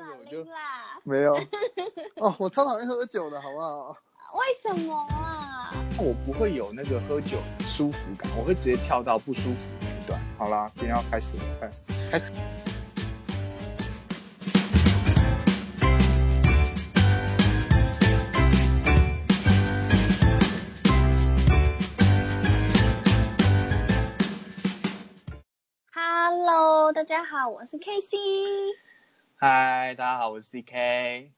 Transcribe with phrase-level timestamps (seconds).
[0.00, 1.34] 这个我就啦没有。
[2.16, 3.94] 哦，我超讨厌喝酒的，好不好？
[4.32, 5.74] 为什么啊？
[5.98, 10.18] 我不会有那个喝酒舒服感，我会直接跳到不舒服那一段。
[10.38, 11.70] 好啦，今天要开始了，
[12.10, 12.32] 开始。
[25.92, 28.16] Hello，大家好，我是 KC。
[29.42, 31.30] 嗨，大家好，我是 CK。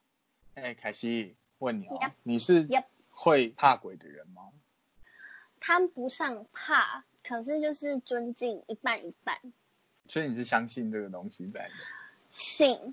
[0.54, 2.10] 哎，凯西，问你哦，Yep.
[2.24, 2.66] 你是
[3.10, 4.48] 会怕鬼的人吗？
[5.60, 9.38] 谈不上怕，可是就是尊敬一半一半。
[10.08, 11.74] 所以你是相信这个东西在的？
[12.28, 12.92] 信。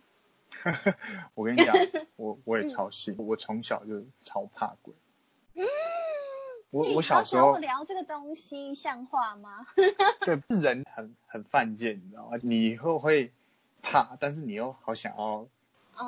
[1.33, 1.75] 我跟你讲，
[2.15, 4.93] 我我也超信，我从小就超怕鬼。
[5.55, 5.65] 嗯。
[6.69, 9.65] 我我小时候聊这个东西像话吗？
[10.21, 12.37] 对，人很很犯贱，你知道吗？
[12.43, 13.33] 你以后会
[13.81, 15.47] 怕，但是你又好想要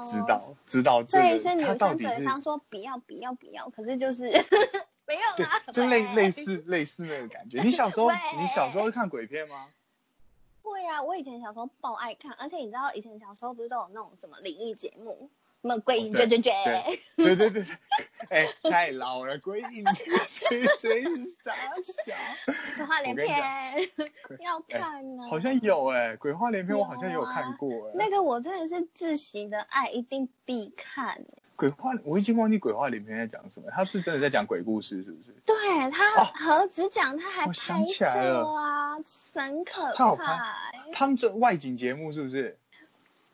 [0.06, 4.24] 知道、哦、知道这个，对，是女生嘴上说不要不要不要，可是就是
[5.08, 7.62] 没有啦，就类类似类似那个感觉。
[7.64, 9.68] 你小时候你小时候会看鬼片吗？
[10.62, 15.30] 会啊，我以前小时候爆爱看，而且你知道以前小时候不是都有那种什么灵异节目？
[15.62, 16.52] 什么鬼影追追追？
[17.18, 17.66] 对对对对，
[18.32, 19.84] 哎、欸，太老了，鬼影
[20.50, 22.16] 追追是啥小？
[22.78, 23.28] 鬼话连篇，
[24.40, 25.30] 要看呢、啊欸。
[25.30, 27.92] 好像有哎、欸，鬼话连篇我好像也有看过哎。
[27.96, 31.26] 那个我真的是窒息的爱，一定必看、欸。
[31.58, 35.36] 鬼话，我已经忘记鬼话连篇在讲什么，他是真的在讲鬼故事是不是？
[35.46, 39.96] 对，他何止讲，他还拍摄啊，神可怕、欸。
[39.98, 40.34] 他有拍，
[40.94, 42.58] 他们这外景节目是不是？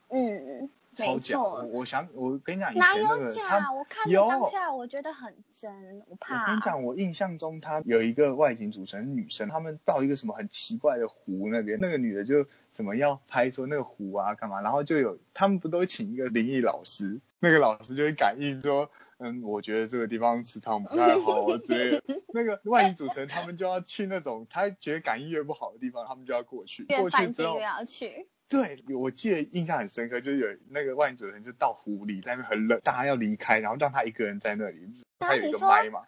[0.10, 0.72] 嗯。
[0.94, 1.40] 超假！
[1.40, 3.72] 我我想，我跟你讲，哪有假？
[3.74, 6.42] 我看当下我觉得很真，我怕。
[6.42, 22.04] 我跟你讲，我印象中他有一个外景组成女生，他们到一个什么很奇怪的湖那边，那个女的就什么要拍说那个湖啊干嘛，然后就有他们不都请一个灵异老师，那个老师就会感应说，嗯，我觉得这个地方磁场不太好之类的。
[22.34, 28.28] 那个外景组成他们就要去那种他觉得感应越不好的地方，他们就要过去， 过去之后要去。
[28.50, 36.04] 对，我记得印象很深刻，就是有那个外景主持人就到湖里，在那边很冷，大家要离开，然后让他一个人在那里，他有一个麦嘛。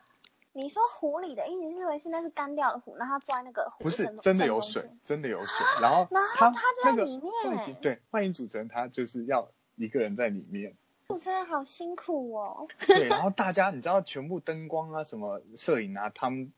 [0.52, 3.84] 你说湖里的意思是为现在是干掉的湖，然后他坐在那个湖。
[3.84, 7.32] 不是，真的有水，真的有水，然后然后他在里面。
[7.46, 10.76] 那个、对，外影主持人他就是要一个人在里面。
[11.10, 12.68] 主持人好辛苦哦。
[12.88, 16.52] 对，然后大家你知道，全部灯光啊，什么摄影啊，他们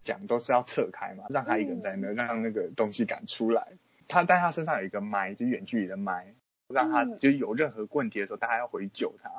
[0.00, 3.72] 讲都是要撤开嘛，让他一个人在那，嗯、让那个东西赶出来。
[4.08, 6.34] 他但他身上有一个麦，就远距离的麦，
[6.66, 9.30] 让他就有任何问题的时候，大家要回救他。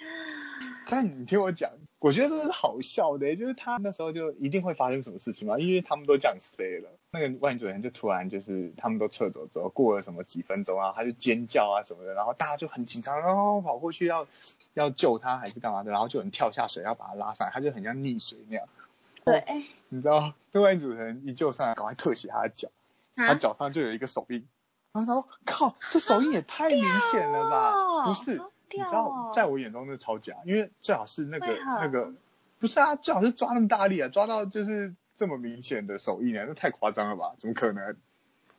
[0.00, 1.70] 嗯、但你听我讲，
[2.00, 6.90] 我觉得这是好笑的，就是他那时候就一定会发生什么事情嘛，因为他们都这样 say 了。
[7.12, 14.26] 那个万主人就突然就是他们都撤走之后，过了什么几分钟啊，他就尖叫啊什么的，然后大家就很紧张，然后跑过去要
[14.74, 18.66] 要救他还是干嘛的，然后就有人跳下水要把他拉上来，他就很像溺水那样。
[19.24, 19.44] 对，
[19.88, 22.68] 你知道，那外景主人一救上来，赶快特写他的脚。
[23.14, 24.46] 他脚上就有一个手印，
[24.92, 28.32] 然后他说：“靠，这手印也太明显了吧？”哦、不是，
[28.70, 32.12] 你知道，在我眼中那超假，因为最好是那个那个，
[32.58, 37.34] 不是啊，最好是抓那么大力啊，抓到就是这么明显的手印啊，那太夸张了吧？
[37.38, 37.96] 怎么可能？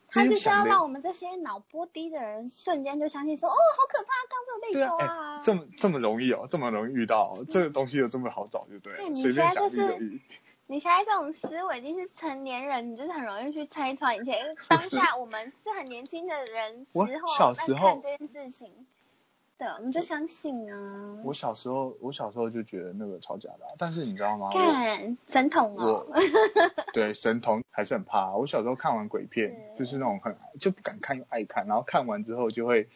[0.10, 10.22] 他就是要让我们这些脑波低的人瞬间就相信说：“哦，好可怕，刚这个被抓啊！”这么这么容易哦，这么容易遇到、哦，这个东西又这么好找，就对了，随便想一个遇。
[10.68, 14.40] 你现在这种思维已经是成年人，你就是很容易去拆穿一切。
[14.40, 17.08] 因为当下我们是很年轻的人时候，
[17.38, 18.86] 小时候看这件事情，
[19.58, 21.22] 对，我们就相信啊。
[21.24, 24.50] 我小时候，我小时候就觉得那个超假的，但是你知道吗？
[24.52, 26.08] 看神童哦。
[26.94, 28.36] 对，神童还是很怕。
[28.36, 32.88] 我小时候看完鬼片，就是那种很就不敢看又爱看，然后看完之后就会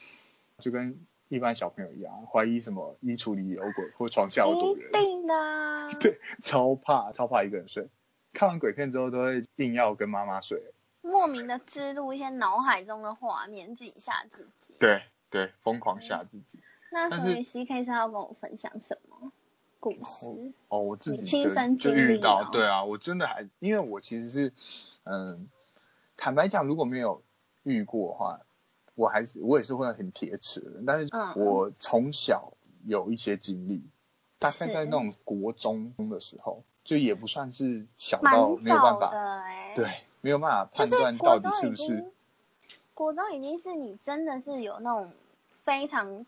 [0.59, 1.05] 就跟。
[1.29, 4.89] 一般小朋友一样，怀疑什么衣橱里有鬼或床下有躲人。
[4.89, 5.91] 一定的啊。
[5.99, 7.87] 对，超怕，超怕一个人睡。
[8.33, 10.61] 看完鬼片之后，都会硬要跟妈妈睡。
[11.01, 14.75] 莫名的植入一些脑海中的画面，自己吓自己。
[14.79, 16.43] 对对，疯狂吓自己。
[16.53, 19.31] 嗯、那所以 CK 是要跟我分享什么
[19.79, 20.25] 故事？
[20.67, 22.49] 哦，哦，我自己亲身经历、到。
[22.51, 24.53] 对啊，我真的还，因为我其实是，
[25.03, 25.49] 嗯，
[26.15, 27.21] 坦白讲，如果没有
[27.63, 28.39] 遇过的话。
[28.97, 32.53] 我还是我也是会很铁齿的，但是我从小
[32.83, 33.91] 有一些经历，嗯、
[34.39, 39.87] 大概在那种国中的时候，就也不算是小到没有办法，欸、对，
[40.21, 42.11] 没有办法判断到底是不是。
[42.95, 45.11] 国中已经是你真的是有那种
[45.57, 46.25] 非常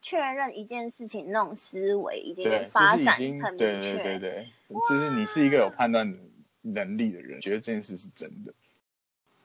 [0.00, 4.48] 确认一件事情那种思维已经发展很明确，对对对对，
[4.90, 6.18] 就是你是一个有判断
[6.62, 8.52] 能力的人，觉得这件事是真的。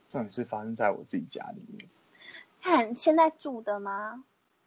[0.09, 1.87] 这种事发生在我自己家里面。
[2.67, 4.25] 看现在住的吗？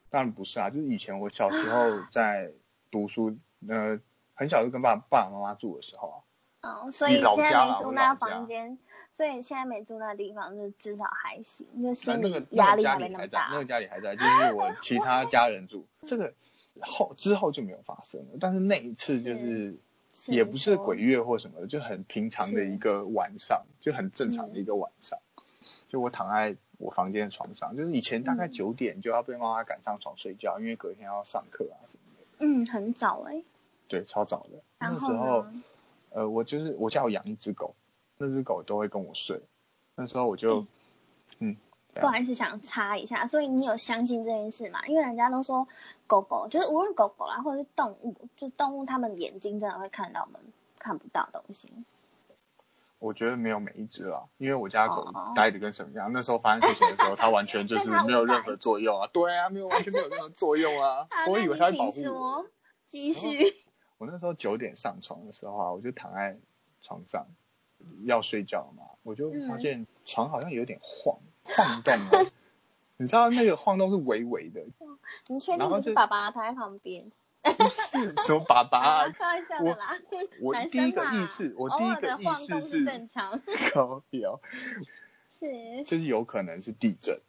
[0.08, 2.50] 当然不是啊，就是以前我小时候在
[2.91, 3.37] 读书，
[3.69, 4.00] 呃，
[4.32, 6.17] 很小就跟爸爸爸妈妈住的时候啊。
[6.62, 8.79] 哦，所以现在没住那房间，
[9.12, 13.50] 所以现在没住那地方，就至少还行，就心理压力还没那么大。
[13.52, 16.32] 那个家里还在，就是我其他家人住， 这个
[16.81, 18.38] 后之后就没有发生了。
[18.41, 19.79] 但是那一次就是，
[20.29, 25.19] 也不是鬼月或什么的，就很平常的一个晚上，就很正常的一个晚上。
[25.88, 32.46] 就我躺在我房间的床上，就是以前大概九点就要被妈妈赶上床睡觉，因为隔天要上课啊什么的。
[32.46, 33.44] 嗯，很早哎。
[33.86, 34.62] 对，超早的。
[34.80, 35.46] 那时候。
[36.12, 37.76] 呃，我就是我家有养一只狗，
[38.18, 39.40] 那只狗都会跟我睡。
[39.94, 40.66] 那时候我就，
[41.38, 41.56] 嗯，
[41.94, 44.84] 不好意思，想插一下，所以你有相信这件事吗？
[44.88, 45.68] 因为人家都说
[46.08, 50.40] 狗狗就是无论狗狗啦，或者是动物，就是动物，它们眼睛真的会看到我们
[50.80, 51.68] 看不到的东西。
[53.00, 56.06] 我觉得没有每一只啦，因为我家狗呆的跟什么样。
[56.06, 59.08] 哦、那时候发生事情的时候，它完全就是没有任何作用啊。
[59.12, 61.08] 对啊，没有完全没有任何作用啊。
[61.29, 62.47] 我以为它在保护我。
[62.87, 63.56] 继续。
[63.99, 66.38] 我那时候九点上床的时候啊，我就躺在
[66.82, 67.26] 床上
[68.05, 72.31] 要睡觉嘛，我就发现床好像有点晃，嗯、晃动的。
[72.99, 74.61] 你知道那个晃动是微微的。
[75.29, 77.11] 你确定不是爸爸躺在旁边？
[77.55, 79.08] 不是， 什么爸爸、啊？
[79.17, 79.97] 开玩笑的啦。
[80.41, 83.41] 我我第一个意识，我第一个意识是正常。
[83.75, 84.41] 高调。
[85.29, 85.85] 是。
[85.85, 87.20] 就是有可能是地震。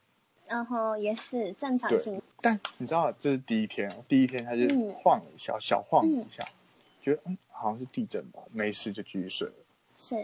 [0.47, 2.21] 然后也是正常性。
[2.41, 6.43] 但你知道这是第一天，第一天他就晃了一下，嗯、小晃了一下。
[6.43, 6.55] 嗯
[7.03, 9.53] 觉得嗯，好像是地震吧，没事就继续睡了。
[9.97, 10.15] 是。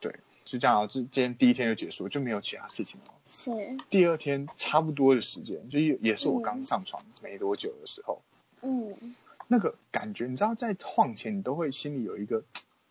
[0.00, 0.10] 对，
[0.46, 3.12] 就这样，就今天第一天就结束，就没有其他事情了。
[3.28, 3.76] 是。
[3.90, 8.22] 第二天差不多的时间，就也是我刚上床没多久的时候。
[8.62, 9.14] 嗯。
[9.48, 12.44] 那个感觉，你知道，在晃前你都会心里有一个，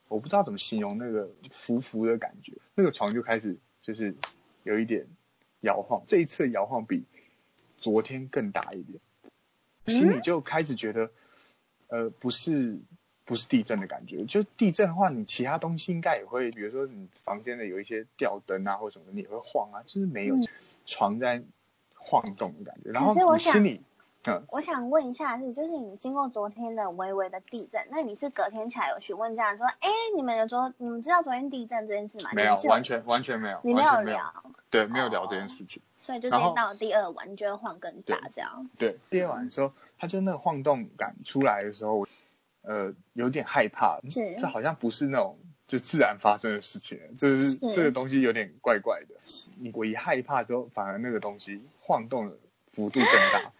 [0.07, 4.15] 我不知道怎么形容那个浮浮的感觉，那个床就开始就是
[4.63, 5.07] 有一点
[5.61, 7.05] 摇晃，这一次摇晃比
[7.77, 8.99] 昨天更大一点，
[9.85, 11.11] 心里就开始觉得。
[11.87, 12.79] 呃，不是，
[13.23, 14.25] 不是地震的感觉。
[14.25, 19.83] 就地震的话，你其他东西应该也会，比如说你房间的有一些吊灯啊，或什么，你也会晃啊。
[19.85, 20.35] 就是没有
[20.87, 21.43] 床在
[21.93, 22.89] 晃动的感觉。
[22.89, 23.81] 嗯、然后你心里，
[24.25, 32.29] 嗯，我想问一下是，就是你经过昨天的微微的地震，那你是隔天起来有询问家人说，哎，你们有说你们知道昨天地震这件事吗？
[32.33, 34.33] 没有，完全完全没有，你没有聊，
[34.69, 35.81] 对，没有聊这件事情。
[35.81, 38.69] 哦、所以就到了第二晚，你就会晃更大这样。
[38.77, 39.67] 对，对第二晚的时候。
[39.67, 39.73] 嗯
[40.03, 42.05] 他就那个晃动感出来的时候，
[42.63, 44.01] 呃，有点害怕。
[44.09, 44.35] 是。
[44.35, 49.15] 这好像不是那种就自然发生的事情，这是，是这个东西有点怪怪的。
[49.57, 52.35] 你我一害怕之后，反而那个东西晃动的
[52.73, 53.52] 幅度更大，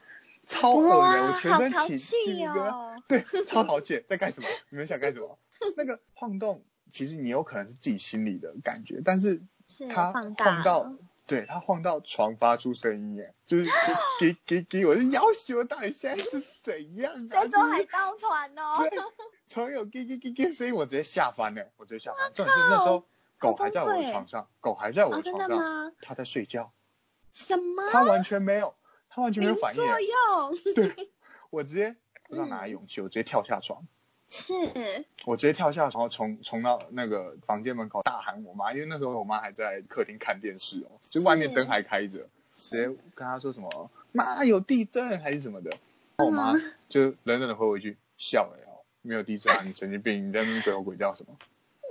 [0.46, 3.04] 超恶的，我全身起鸡皮疙瘩。
[3.08, 4.48] 对，超淘气，在干什么？
[4.70, 5.40] 你们想干什么？
[5.78, 9.42] 那个晃动，其实你有可能是自己心里的感觉，但是
[9.90, 10.94] 它晃到。
[11.26, 13.70] 对，它晃到床发出声音耶，就是
[14.20, 17.28] 给给给我是要求到底现在是怎样啊？
[17.30, 18.76] 在坐海盗船哦。
[18.80, 19.00] 对，
[19.48, 22.30] 床有给给给给声音，我直接吓翻了，我直接吓翻。
[22.34, 23.06] 重点是那时候
[23.38, 26.74] 狗还在我的床上，狗还在我的床上，它在睡觉。
[27.32, 27.90] 什么？
[27.90, 28.76] 它完全没有，
[29.14, 29.78] 它完全没有反应。
[29.78, 30.74] 作用。
[30.76, 31.10] 对，
[31.52, 31.96] 我直接
[32.28, 33.86] 不知道哪来勇气，我直接跳下床。
[34.30, 34.54] 是，
[35.26, 45.80] 我直接跳下床，冲冲到那个房间门口大喊我妈，因为那时候我妈还在客厅看电视哦，就外面灯还开着，直接跟她说什么妈有地震还是什么的，然
[46.18, 46.54] 后我妈
[46.90, 51.38] 就冷冷的回我一句笑了哦，没有地震啊，你神经病，你在那边鬼吼鬼叫什么？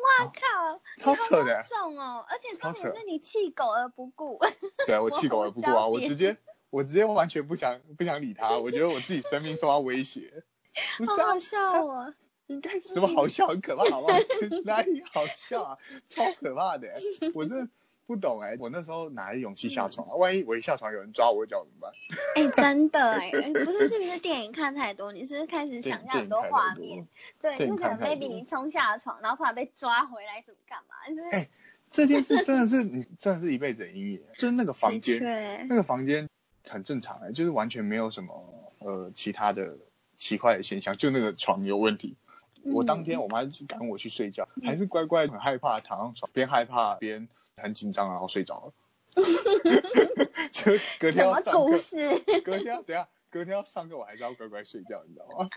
[0.03, 4.41] 哇靠，超扯的，重哦，而且重点是你弃狗而不顾，
[4.85, 6.37] 对啊，我弃狗而不顾啊， 我直接
[6.73, 10.43] 我直接完全不想不想理他，我觉得我自己生命受到威胁，
[11.07, 12.15] 好好笑哦。
[12.47, 13.47] 应该什么好笑？
[13.49, 14.19] 很可怕，好不好？
[14.65, 15.79] 哪里好笑啊？
[16.09, 16.89] 超可怕的！
[17.35, 17.69] 我真的
[18.07, 20.15] 不懂哎，我那时候哪来勇气下床啊？
[20.17, 21.93] 万一我一下床有人抓我脚怎么办？
[22.37, 25.13] 哎，真的哎，不是是不是电影看太多？
[25.13, 27.07] 你是不是开始想象很多画面？
[27.41, 31.09] 对，就可能 maybe 你冲下床，然后突然被抓回来，怎么干嘛？
[31.09, 31.49] 就是哎，
[31.91, 36.29] 这件事真的是你真的是一辈子的阴影，就是那个房间，那个房间
[36.69, 39.77] 很正常哎，就是完全没有什么呃其他的
[40.17, 42.17] 奇怪的现象，就那个床有问题。
[42.65, 48.73] 我当天我妈赶我去睡觉，嗯、还是乖乖很害怕躺上床，边害怕边很紧张，然后睡着了。
[50.53, 55.51] 就隔天要上课，隔天等下隔天要上课，我还是要乖乖睡觉，你知道吗？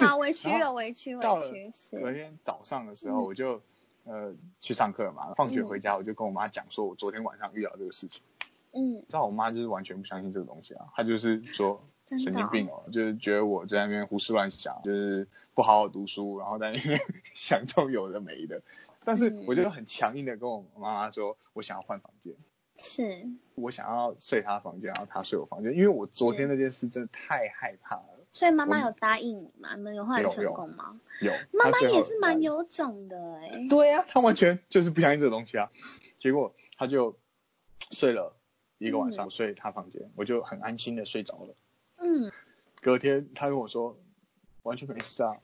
[0.08, 1.22] 好委屈了，委屈委屈。
[1.22, 1.50] 到了
[2.00, 3.60] 隔天早上的时候，我就、
[4.04, 8.22] 嗯、呃去上课嘛，放学回家我就跟我妈讲说，我昨天晚上遇到这个事情。
[8.74, 11.82] 嗯，知道我妈就是完全不相信这个东西啊，她就是说。
[12.06, 17.00] 神经病哦，就是觉得我在那边胡思乱想，就是不好好读书，然后在那边
[17.34, 18.60] 想这种有的没的。
[19.06, 22.34] 但是我就很强硬的跟我妈妈说，我想要换房间。
[22.76, 23.26] 是。
[23.54, 28.26] 我想要睡她房间，然后她睡我房间，因为我昨天那件事真的太害怕了。
[28.32, 29.74] 所以妈妈有答应你吗？
[29.74, 31.00] 你们有换来成功吗？
[31.22, 31.32] 有。
[31.58, 33.68] 妈妈也是蛮有种的哎、欸。
[33.68, 35.70] 对呀、啊，她完全就是不相信这个东西啊。
[36.18, 37.16] 结果她就
[37.92, 38.36] 睡了
[38.86, 41.54] 一个晚上，嗯、睡他房间，我就很安心的睡着了。
[41.98, 42.30] 嗯。
[42.80, 43.98] 隔天他跟我说
[44.62, 45.36] 完全没事啊，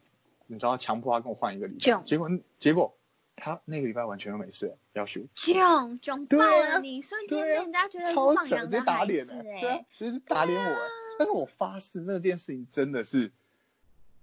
[0.47, 2.95] 你知道强迫他跟我换一个礼拜，结果结果
[3.35, 5.27] 他那个礼拜完全都没事，要学。
[5.35, 10.77] 囧囧爆了你，瞬间被人家觉得超放养的孩子哎、欸，对啊，就是打脸我。
[11.19, 13.31] 但是我发誓，那件事情真的是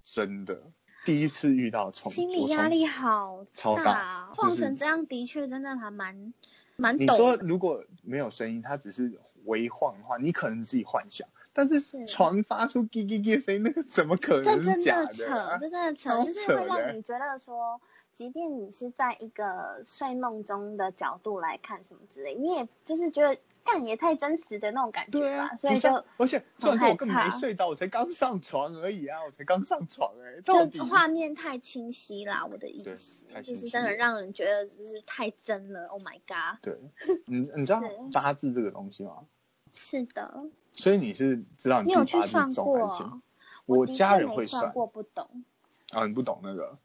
[0.04, 0.62] 真的，
[1.06, 6.34] 第一次遇到冲，心理压力好大，超大，晃成这样的确真的还蛮
[6.78, 6.98] 蛮。
[7.00, 11.28] 你说如果没有声音，它只是微晃的话，你可能自己幻想。
[11.54, 15.08] 但是床发出叽叽叽的声音，那个怎么可能是假的？
[15.08, 17.82] 这真的 扯，这真的扯，就是会让你觉得说，
[18.14, 25.20] 即便你是在一个睡梦中的角度来看什么之类，你也就是觉得干也太真实的那种感觉。
[25.20, 36.60] 对啊，所以就而且虽然说我根本没睡着，我才刚上床而已啊， 我才刚上床哎、欸，就画面太清晰啦，我的意思就是真的让人觉得就是太真了，Oh my god！
[36.62, 36.78] 对，
[37.26, 37.84] 你你知道
[38.14, 39.26] 八字这个东西吗？
[39.74, 40.46] 是的。
[40.74, 43.22] 所以你是知道你自己八字重还是轻？
[43.66, 45.44] 我家人会算，过不懂。
[45.90, 46.78] 啊，你不懂那个？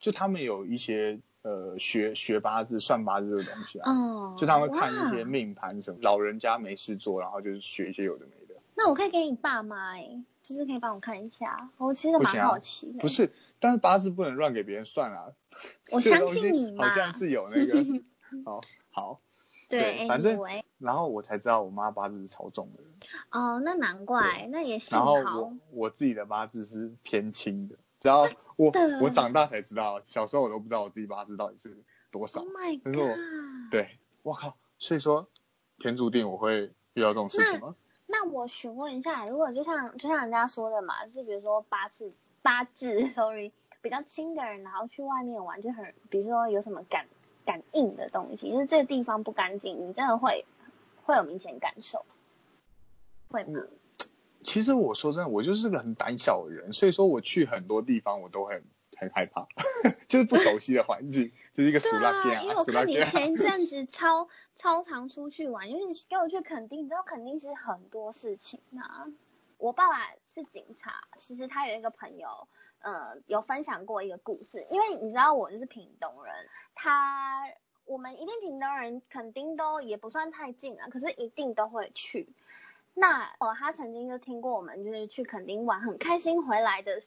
[0.00, 3.92] 就他们有一些呃学学八字、算八字这个东西啊。
[3.92, 4.36] 哦。
[4.36, 8.60] 就他们会看一些命盘什么，老人家没事做，然后就是学一些有的没的。
[8.74, 11.70] 那我可以给你爸妈哎，就是可以帮我看一下。
[11.76, 12.98] 我其实蛮好奇的。
[12.98, 15.32] 不是，但是八字不能乱给别人算啊。
[15.92, 16.88] 我相信你嘛。
[16.88, 18.02] 好像是有那个。
[18.44, 18.60] 好
[18.90, 19.20] 好。
[19.66, 20.38] 对，反正，
[20.78, 22.82] 然后我才知道我妈八字是超重的。
[23.30, 25.16] 哦，那难怪，那也幸好。
[25.16, 28.70] 然后我我自己的八字是偏轻的，然后我
[29.00, 31.82] 我长大才知道，小时候我都不知道我自己八字到底是
[32.12, 32.40] 多少。
[32.40, 32.84] Oh my god！
[32.84, 33.16] 可是我
[33.70, 35.28] 对，我靠，所以说
[35.78, 37.74] 天注定我会遇到这种事情吗？
[38.06, 47.06] 那，那我询问一下，如果就像就像人家说的嘛，就比如说八字八字， sorry，比较轻的人，然后去外面玩就很，比如说有什么感。
[47.46, 50.46] 感应的东西，就是这个地方不干净，你真的会
[51.04, 52.06] 会有明显感受，
[53.28, 53.60] 会吗？
[54.44, 58.62] 其实我说真的，我就是个很胆小的人，所以说我去很多地方我都很
[58.96, 59.48] 很害怕，
[60.06, 62.42] 就是不熟悉的环境， 就是一个死拉店啊。
[62.42, 69.06] 因为我看你前一阵子 超超常出去玩，因为你跟我去垦丁，你知道垦丁是很多事情啊。
[69.56, 72.48] 我爸爸是警察，其实他有一个朋友，
[72.80, 74.66] 呃，有分享过一个故事。
[74.68, 76.34] 因为你知道我就是屏东人，
[76.74, 77.48] 他
[77.86, 82.28] 我们一定屏东人肯定都也不算太近啊，可是一定都会去。
[82.94, 87.02] 那哦，他曾经就听过我们就是去垦丁玩很开心回来的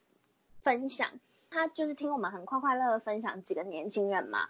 [0.62, 1.10] 分享，
[1.50, 4.48] 他就是听我们很快快乐乐分享几个年轻人嘛，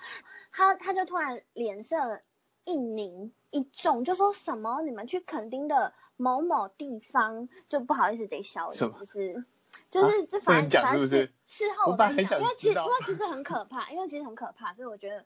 [0.51, 2.21] 他他就突然脸色
[2.65, 3.31] 一凝。
[3.49, 9.45] 一重就说什么你们去垦丁的某某地方就不好意思得小心，就是
[9.89, 12.25] 就是这反正反正是事后我因为
[12.57, 15.23] 其实因为其实很可怕，因为其实很可怕，所以我觉得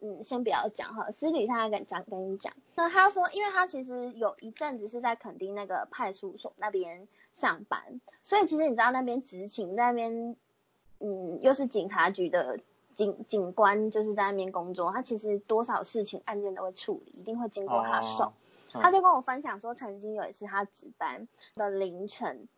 [0.00, 2.52] 嗯先不要讲哈，私底下跟讲跟你讲。
[2.74, 10.36] 那他说，因为他其实有一阵子是在垦丁那个派出所那边上班，所以其实你知道那边执勤那边
[10.98, 12.60] 嗯又是警察局的。
[12.92, 18.24] 警警官就是在那边工作，他其实多少事情案件都会处理，一定会经过他手。
[18.24, 18.32] Oh,
[18.74, 18.82] oh.
[18.82, 22.48] 他就跟我分享说，曾经有一次他值班的凌晨，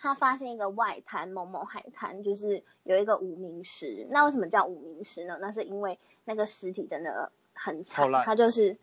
[0.00, 4.06] 他发现一个外滩某某海滩，就是有一个无名尸。
[4.10, 5.38] 那为什么叫无名尸呢？
[5.40, 8.78] 那是因为那个尸体真的很惨，他就是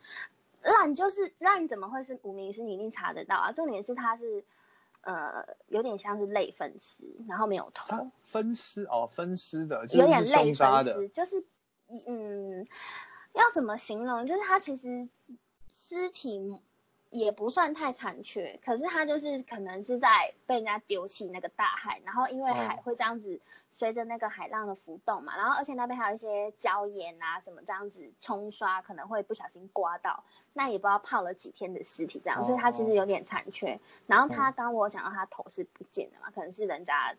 [0.61, 2.61] 烂，就是烂，怎么会是无名尸？
[2.61, 3.51] 你一定查得到啊。
[3.51, 4.43] 重点是他是。
[5.07, 8.09] 呃，有点像是类分尸，然后没有头。
[8.23, 11.45] 分尸哦，分尸的，有点类分尸，就是
[12.07, 12.65] 嗯，
[13.33, 14.25] 要怎么形容？
[14.25, 15.07] 就是他其实
[15.69, 16.59] 尸体。
[17.15, 23.39] 也不算太残缺，可是它就是可能是在被人家丢弃那个大海，然后因为海会这样子
[23.71, 33.79] 随着那个海浪的浮动嘛，然后而且那边还有一些礁岩啊什么这样子冲刷，可能会不小心刮到，那也不知道泡了几天的尸体这样，所以它其实有点残缺。
[34.07, 37.15] 然后他刚我讲到他头是不见的嘛，可能是人家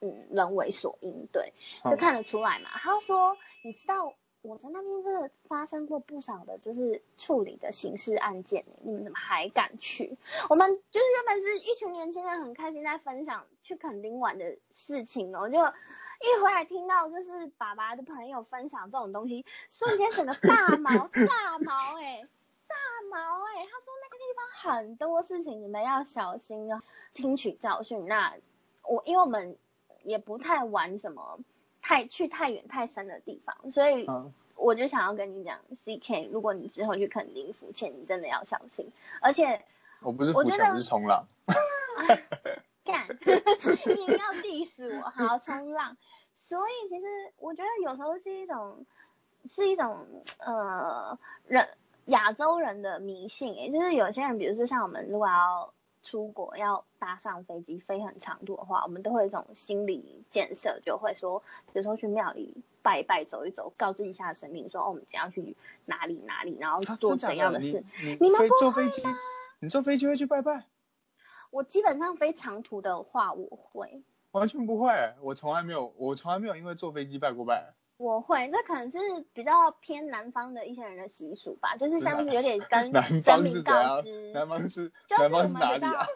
[0.00, 1.54] 嗯人为所应对，
[1.88, 2.68] 就看得出来嘛。
[2.74, 4.12] 他说你知道。
[4.42, 10.16] 我在那边真的发生过不少的，就是处理的刑事案件，你们怎么还敢去？
[10.48, 22.22] 我们就是原本是一群年轻人，很开心在分享去垦丁玩的事情哦，就一回来听到就是爸爸的朋友分享这种东西，瞬间整个炸毛 炸毛哎，
[22.66, 22.74] 炸
[23.10, 26.82] 毛哎，他说那个地方很多事情你们要小心哦，
[27.12, 28.06] 听取教训。
[28.06, 28.34] 那
[28.84, 29.58] 我因为我们
[30.02, 31.38] 也不太玩什么。
[31.90, 34.06] 太去太远太深的地方，所以
[34.54, 38.92] 我就想要跟你讲，CK，如果你之后去垦丁浮潜，你真的要小心。
[39.20, 39.64] 而且
[40.00, 41.26] 我不是浮潜，我是冲浪。
[42.86, 45.96] 干， 你要 diss 我，好冲浪。
[46.36, 47.06] 所以其实
[47.38, 48.86] 我觉得有时候是一种，
[49.46, 50.06] 是一种
[50.38, 51.18] 呃
[51.48, 51.70] 人
[52.04, 67.84] 亚洲人的迷信诶，就是有些人，比如说像我们如果要出国要搭上飞机飞很长途的话，我们都会有一种心理建设，就会说，比如说去庙里拜一拜、走一走，告知一下神明说，哦，我们将要去哪里哪里，然后做怎样的事。
[68.20, 69.02] 你们坐飞机，
[69.60, 70.64] 你坐飞机会去拜拜？
[71.50, 74.02] 我基本上飞长途的话，我会。
[74.30, 77.74] 完全不会，我从来没有，我从来没有因为坐飞机拜过拜。
[78.00, 78.98] 我会，这可能是
[79.34, 82.90] 比较偏南方的一些人的习俗吧，就是像是有点跟
[83.20, 84.32] 神明告知。
[84.32, 86.06] 南方是，就是 我们比较，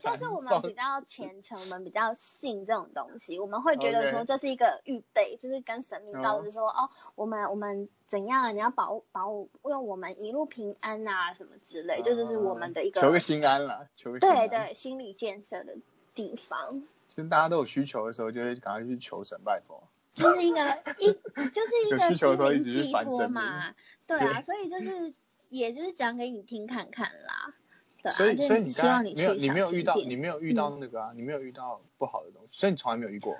[0.00, 9.28] 就是我们比较虔诚，我们比较信这种东西，我们会觉得说这是一个预备，就是跟神明告知说，哦，我们我们怎样，你要保保
[9.64, 14.18] 用我们一路平安啊，什么之类，这就是我们的一个求个心安啦，求个。
[14.18, 15.76] 对对，心理建设的
[16.14, 16.84] 地方。
[17.08, 19.82] 其实大家都有需求的时候，就会赶快去求神拜佛。
[20.14, 20.60] 就是一个
[20.98, 21.06] 一，
[21.50, 23.74] 就是一个心灵寄托嘛，
[24.06, 25.12] 对啊，所以就是，
[25.48, 27.52] 也就是讲给你听看看啦，
[28.00, 33.36] 对啊，所以所以你希望你没有你没有遇到你没有遇到那个啊，你没有遇到不好的东西，所以你从来没有遇过。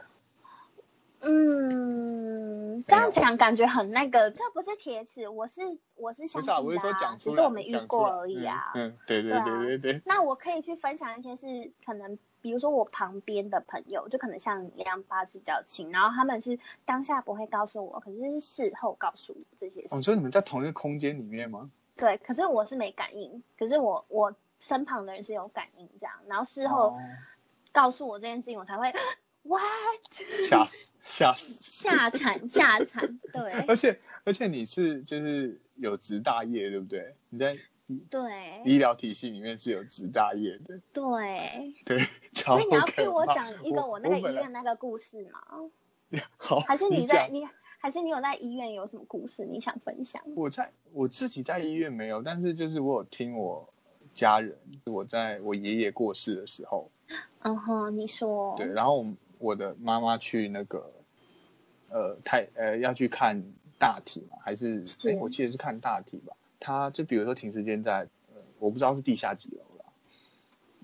[1.21, 5.63] 嗯，这样讲感觉很那个，这不是铁齿，我是
[5.95, 8.73] 我是相信的啊，只是我没遇过而已啊。
[8.75, 10.03] 嗯，对对对对对。
[10.05, 12.19] 那我可以去分享一些是可能。
[12.45, 19.89] 比如说我旁边的朋友，就可能像你一样八字比较轻，然后他们是当下不会告诉我，可是是事后告诉我这些事。
[19.93, 21.71] 哦，所以你们在同一个空间里面吗？
[21.97, 26.99] 对，可是我是没感应，可是我我身旁的人是有感应这样，然后事后
[27.73, 28.99] 告诉我这件事情，我才会、哦、
[29.45, 29.63] what
[30.47, 33.53] 吓死吓死吓惨吓惨，对。
[33.67, 37.17] 而且而且你是就是有职大业对不对？
[37.31, 37.57] 你在。
[38.11, 40.81] 对，医疗体系里面是有职大业的。
[40.93, 41.99] 对， 对，
[42.33, 45.41] 所以你要替我讲一个我那个医院那个故事吗？
[46.37, 47.47] 好，还是你在你
[47.79, 50.23] 还是你有在医院有什么故事你想分享？
[50.37, 53.69] 我在我自己在医院没有，但是就是我有听我
[54.15, 56.91] 家人，我在我爷爷过世的时候，
[57.41, 59.05] 嗯哼，你说，对，然后
[59.39, 60.91] 我的妈妈去那个
[61.91, 63.43] 呃太呃要去看
[63.79, 66.35] 大体嘛，还是哎我记得是看大体吧。
[66.65, 69.85] 他就比如说停尸间在，呃，我不知道是地下几楼了，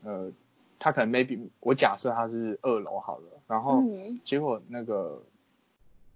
[0.04, 0.32] 呃，
[0.78, 3.80] 他可能 maybe 我假设他是二楼好了，然后
[4.22, 5.24] 结果那个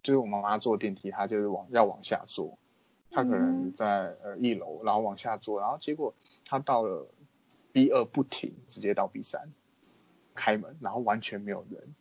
[0.03, 2.59] 就是我妈妈坐电梯，她就是往要往下坐，
[3.11, 6.12] 她可能在呃一楼，然后往下坐，然后结果
[6.44, 7.09] 她到了
[7.72, 9.48] B 二不停，直接到 B 三，
[10.35, 11.94] 开门，然后完全没有人，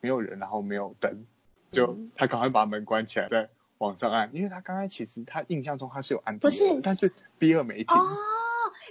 [0.00, 1.26] 没有人，然后没有灯，
[1.70, 3.46] 就他赶快把门关起来，对。
[3.80, 7.96] 往上按，因为他刚刚其实他印象中他是有按 B 二，不是，但是 B 二没停。
[7.96, 8.14] 哦，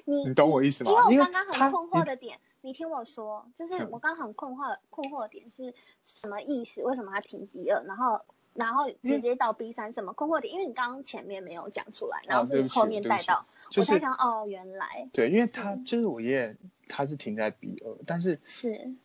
[0.05, 0.91] 你你懂我意思吗？
[1.11, 6.81] 因为我刚刚很困惑的点，你，听我说，就是我刚刚很困惑困惑的点是什么意思？
[6.81, 8.21] 为什么他停 B 二，然后
[8.55, 9.93] 然后直接到 B 三？
[9.93, 10.51] 什么困惑点？
[10.51, 13.45] 因为你刚刚前面没有讲出来，然后是后面带到，
[13.77, 18.95] 我才想哦，原来对，因为他就是我爷爷，他是停在 B 二，但是是。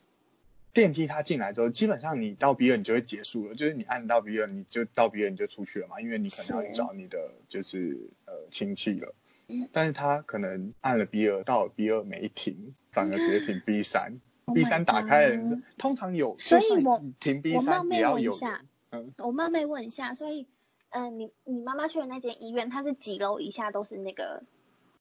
[0.75, 9.15] 电梯它进来之后，基本上你到 B 二你就会结束了，就是你按到 B 二你就到 B 二你就出去了嘛，因为你可能要去找你的就是呃亲戚了。
[9.73, 14.21] 但是他可能按了 B 二，到了 B 二没停，反而直接停 B 三。
[14.53, 18.35] B 三打开的人是通常有，所以我停 B 三也要有。
[18.91, 20.47] 嗯，我冒昧问一下，所以
[20.91, 24.43] 嗯、呃，你你妈妈去的那间医院，它是几楼以下都是那个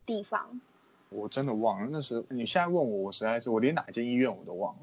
[0.06, 0.62] 地方？
[1.10, 4.82] 我真的忘了，那时候你现在问我，我实在是我连哪间医院我都忘了。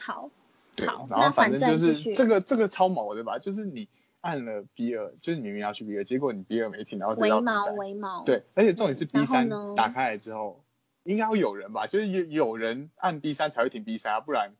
[0.00, 0.30] 好，
[0.74, 3.88] 对，然后反正就是这个这个超毛的吧，就是你
[4.20, 7.76] 按了 B 二，就是你明明要去 B 二，结果你 B 二没停，然后直接到 B 三。
[7.76, 10.64] 微毛，对，而且重点是 B 三打开来之后，
[11.04, 14.52] 应该会有人吧，就是有有人按 B 三才会停 B 三啊，不然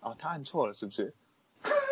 [0.00, 1.14] 啊他按错了是不是？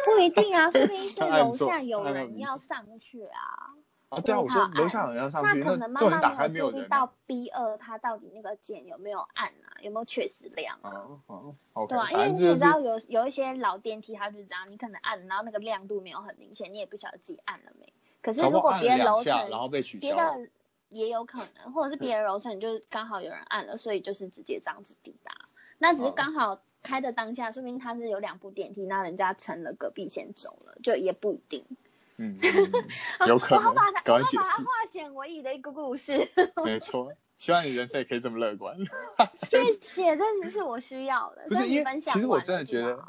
[0.04, 3.72] 不一定啊，说不定是 楼下有人要上去啊。
[4.12, 9.80] 啊，对啊，我说楼下有人要上去，那可能妈妈没有注意到 B 二，它到底那个键有没有按啊？
[9.80, 10.90] 有没有确实亮啊？
[10.92, 11.94] 哦哦，OK。
[11.94, 17.90] 对啊，因为你也知道有有一些老电梯，它就是这样，你可能按，然后那个亮度没有很明显，你也不晓得自己按了没。
[18.20, 20.50] 可是如果别人楼层，然后被取消，别的
[20.90, 25.32] 也有可能，或者是别的楼层就是刚好有人按了，所以就是直接这样子抵达。
[25.78, 31.64] 那只是刚好开的当下，说明他是有两部电梯，那人家乘了隔壁先走了，就也不一定。
[32.16, 32.38] 嗯，
[33.26, 33.64] 有可能。
[33.64, 36.28] 我要把它，我要把它化险为夷的一个故事。
[36.64, 38.76] 没错，希望你人生也可以这么乐观。
[39.36, 41.44] 谢谢，这只是我需要的。
[41.48, 43.02] 不是因为，其实我真的觉得，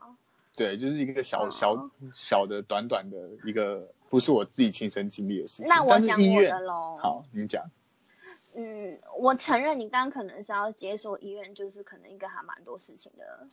[0.56, 5.68] 对，就是一个小小小的短短的一个，不是我自己亲身经历的事情。
[5.68, 6.98] 那我讲我的喽。
[7.02, 7.66] 好，你讲。
[8.56, 13.48] 嗯，我承认你刚刚可能是要接受医院，就是可能应该还蛮多事情的。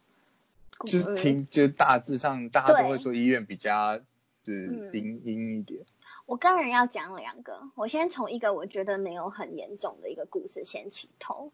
[0.86, 4.00] 就是听，就是大致上大家都会说医院比较
[4.44, 5.84] 是阴阴一点。
[6.26, 11.52] 我个人要讲两个，我先从一个我觉得没有很严重的一个故事先起头。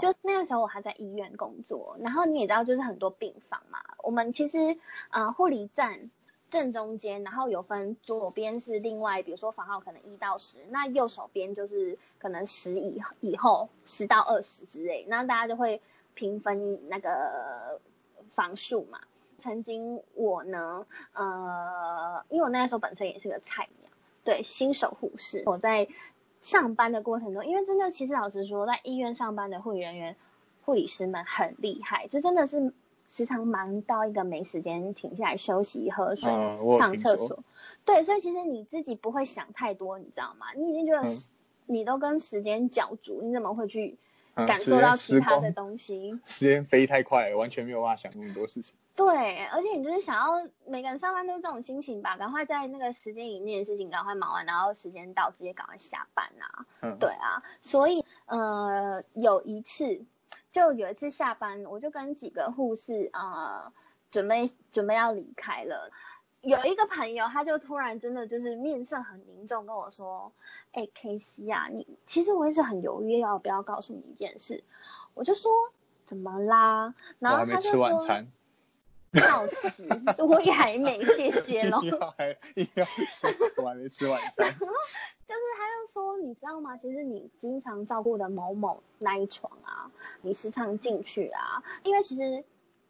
[0.00, 3.80] 就那个时候我还在医院工作，然后你也知道，就是很多病房嘛。
[4.02, 4.78] 我们其实
[5.10, 6.10] 呃护理站
[6.48, 15.82] 正中间，然后有分左边是另外，比如说房号可能一到十，那右手边就是可能十以以后十到二十之类，那大家就会
[16.14, 17.78] 平分那个
[18.30, 19.00] 房数嘛。
[19.38, 23.90] 曾经我呢，呃，因为我那个时候本身也是个菜鸟，
[24.24, 25.88] 对，新手护士，我在。
[26.40, 30.14] 上班的过程中，因为真的，其实老实说，在医院上班的护理人员、
[30.66, 32.74] 护理师们很厉害，这真的是
[33.08, 37.42] 时常忙到一个没时间停下来休息、喝水、嗯、上厕所。
[37.86, 40.48] 对，所以其实你自己不会想太多，你知道吗？
[40.54, 41.16] 你已经觉得、嗯、
[41.64, 43.96] 你都跟时间角逐，你怎么会去
[44.34, 46.10] 感受到其他的东西？
[46.12, 48.74] 嗯、时间飞太快了，完全没有办法想那么多事情。
[48.96, 56.64] 对，而且你就是想要每个人上班都是这种心情吧，赶快在那个时间以内的事情赶快忙完，然后时间到直接赶快下班啊。
[56.80, 56.96] 嗯。
[57.00, 60.04] 对啊，所以呃有一次
[60.52, 63.72] 就有一次下班，我就跟几个护士啊、呃、
[64.12, 65.90] 准备准备要离开了，
[66.40, 70.30] 有一个朋友他就突然真的就是面色很凝重跟我说，
[70.70, 74.62] 哎、欸、Casey 啊，你其实我一直很犹豫要不要告诉你一件事，
[75.14, 75.50] 我就说
[76.04, 76.94] 怎么啦？
[77.18, 78.00] 然后他就说。
[79.14, 79.86] 笑死，
[80.22, 81.80] 我也还没谢谢喽。
[81.86, 82.26] 要还
[82.74, 84.52] 要说，我还没吃晚餐。
[84.58, 86.76] 就是他又说，你知道吗？
[86.76, 89.90] 其实你经常照顾的某某那一床啊，
[90.22, 92.44] 你时常进去啊，因为其实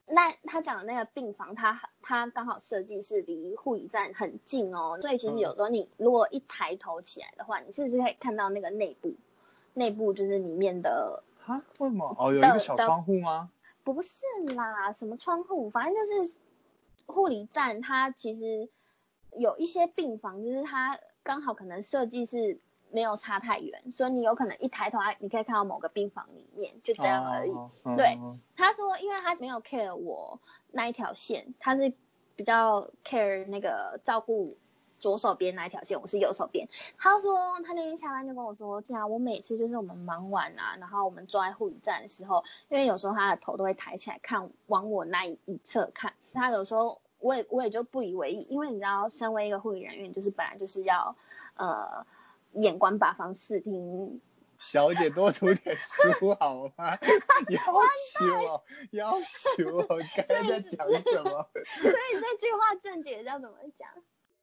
[0.06, 9.14] 那他讲的那个病房，他他刚好设计是离护理站很近哦，所以其实有时候你如果一抬头起来的话，你是不是可以看到那个内部？
[9.74, 11.22] 内部就是里面的。
[11.46, 11.62] 啊？
[11.78, 12.16] 为什么？
[12.18, 13.50] 哦，有一个小窗户吗？
[13.85, 14.25] 不是
[14.57, 16.35] 啦，什么窗户，反正就是
[17.07, 18.68] 护理站，它其实
[19.37, 22.59] 有一些病房，就是它刚好可能设计是
[22.90, 27.53] 没有差太远，所以你有可能一抬头，你可以看到某个病房里面，就这样而已。
[27.97, 30.40] 对，哦、他说，因为他没有 care 我
[30.73, 31.92] 那一条线，他是
[32.35, 34.57] 比较 care 那个照顾。
[35.05, 36.67] 左手边那一条线，我是右手边。
[36.97, 51.14] 他说他那天下班就跟我说，这样我每次就是我们忙完啊，然后我们坐在护理站的时候，因为有时候他的头都会抬起来看往我那一侧看，他有时候我也我也就不以为意，因为你知道，身为一个护理人员，就是本来就是要
[51.59, 52.07] 呃
[52.53, 54.23] 眼观八方视听。
[54.57, 56.97] 小姐多读点书好吗？
[57.51, 58.62] 要求哦，
[58.93, 61.51] 要求哦，该在讲什么？
[61.83, 63.87] 所以这句话正解要怎么讲？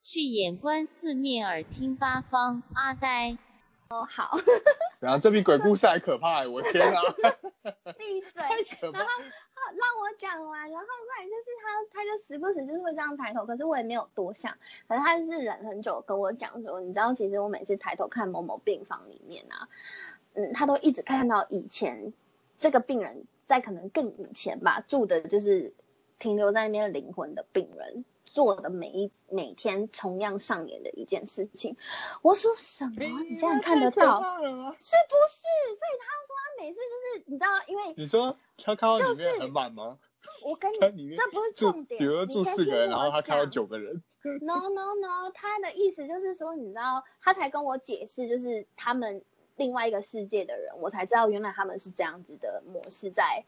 [0.03, 2.63] 去眼观四面，耳听八方。
[2.73, 3.37] 阿呆，
[3.89, 4.37] 哦好。
[4.99, 6.47] 然后这比鬼故事还可怕哎！
[6.47, 7.01] 我天啊！
[7.97, 8.41] 闭嘴！
[8.81, 9.09] 然后
[9.73, 14.57] 让我讲完，然后后来就是他，他就时不时就是会这样抬头，可是我也没有多想。
[14.87, 19.69] 可是他就是忍很久跟我讲说，你知道，其实我每次抬头看某某病房里面啊，
[20.33, 22.13] 嗯，他都一直看到以前
[22.59, 25.73] 这个病人在可能更以前吧住的，就是
[26.21, 28.05] 停留在那边灵魂的病人。
[28.23, 31.75] 做的每一每天同样上演的一件事情，
[32.21, 33.23] 我说什么？
[33.27, 34.21] 你这样看得到？
[34.21, 34.79] 是不是？
[34.79, 39.97] 所以他说他每次就是你知道，因为你说他看到里面很满吗？
[40.45, 41.99] 我跟你这不是重点。
[41.99, 44.01] 比如说住四个人，然后他看到九个人。
[44.41, 49.23] No no no，他的意思就是说，你知道，他才跟我解释，就是他们
[49.57, 53.43] 另外一个世界的人，我才知道原来他们是这样子的模式，在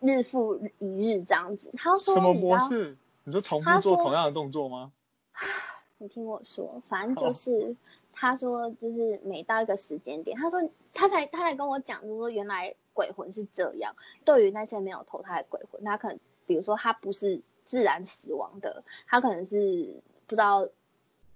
[0.00, 1.70] 日复一日这样子。
[1.76, 2.96] 他说什么模式？
[3.24, 4.92] 你说重复做同样的动作吗？
[5.98, 7.76] 你听我说，反正就是
[8.12, 13.94] 他说，就是每到一个时间点，他说他才他才跟我讲，就是说原来鬼魂是这样。
[14.24, 20.68] 对于那些没有投胎的鬼魂，他可能比如说他不是自然死亡的，他可能是不知道。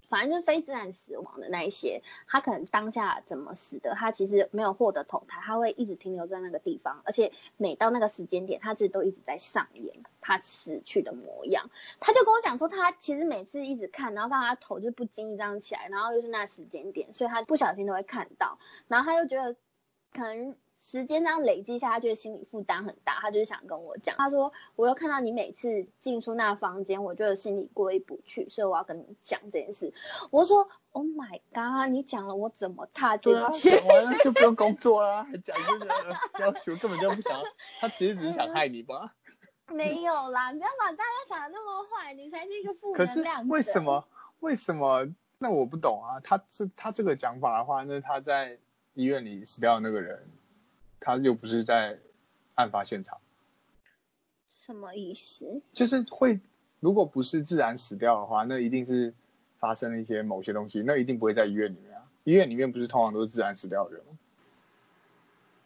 [0.09, 11.69] 反正就非自然死亡的那一些，他可能当下怎么死的，他其实没有获得投胎，他会一直停留在那个地方，而且每到那个时间点，他自己都一直在上演他死去的模样。
[11.99, 19.55] 他就跟我讲说，他其实每次一直看，然后看他头就不经意这样起来，然后又是那时间点，所以他不小心都会看到，然后他又觉得
[20.11, 20.55] 可能。
[20.79, 24.15] 时间这样累积下，他觉得心理负担很大，他就是想跟我讲。
[24.17, 29.93] 他说，我又看到你每次进出那个房间，我觉得心里过意不去，所以我要跟你讲这件事。
[30.31, 33.71] 我说，Oh my god，你讲了我怎么踏进去？
[33.71, 35.87] 讲完了就不用工作了，还讲这个
[36.39, 37.43] 要求，根本就不想。
[37.81, 39.13] 他其实只是想害你吧？
[39.67, 43.53] 没有啦，不要把大家想的那么坏，你才是一个负能量者。
[43.53, 44.07] 为什么？
[44.39, 45.07] 为什么？
[45.37, 46.19] 那我不懂啊。
[46.21, 48.57] 他这他这个讲法的话，那他在
[48.93, 50.27] 医院里死掉的那个人，
[50.99, 51.99] 他又不是在
[52.55, 53.19] 案发现场。
[54.47, 55.61] 什么意思？
[55.73, 56.39] 就是会，
[56.79, 59.13] 如果不是自然死掉的话，那一定是
[59.57, 62.03] 发生了一些某些东西，那一定不会在医院里面啊。
[62.23, 64.17] 医院里面不是通常都是自然死掉的人吗？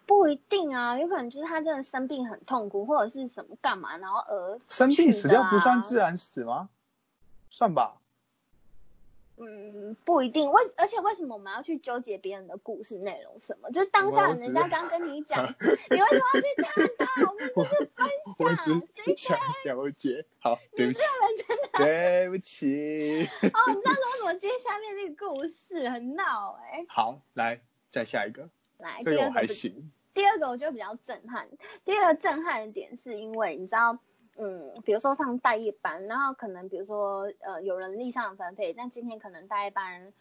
[0.05, 6.69] 不一定啊，有可能就是他真的生病很痛苦，或者是什么干嘛，然后而、啊、生病死掉不算自然死吗？
[7.49, 7.97] 算吧。
[9.45, 10.49] 嗯，不一定。
[10.51, 13.39] 为而且为什么我们要去纠结别人的故事内容？
[13.39, 13.69] 什么？
[13.71, 17.33] 就是当下人家这样跟你讲， 你为什么要去探讨？
[18.37, 20.25] 我们只是分享，我只想了解。
[20.39, 21.03] 好，对不起。
[21.75, 23.29] 对不起。
[23.53, 25.89] 哦，你知道我怎么接下面那个故事？
[25.89, 26.85] 很闹哎、欸。
[26.87, 28.49] 好，来再下一个。
[28.77, 29.91] 来，这个我还行。
[30.13, 31.49] 第二个我觉得比较震撼。
[31.83, 33.97] 第二个震撼的点是因为你知道。
[34.37, 40.11] 嗯，比如说上大夜班，然后可能比如说呃有人力上的分配，但今天可能大夜班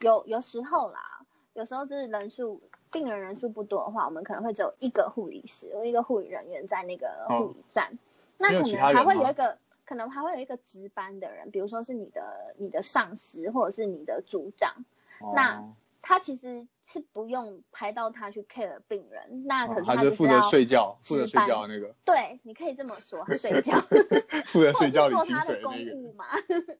[0.00, 1.20] 有有时候啦，
[1.54, 7.98] 有时候就是人数病人人数不多的话，我们可能会只有一个护理师，有一个护理人员在那个护理站，哦、
[8.38, 14.84] 那可能还会有一个可能还会有一个值班的人，比如说是你的你的上司或者是你的组长，
[15.20, 15.64] 哦、那。
[16.02, 21.94] 他其实是不用排到他去 care 病人，那可是他就负责睡觉，负责睡觉那个。
[22.04, 23.78] 对，你可以这么说，他睡觉。
[24.44, 26.26] 负责睡觉做他的公务嘛。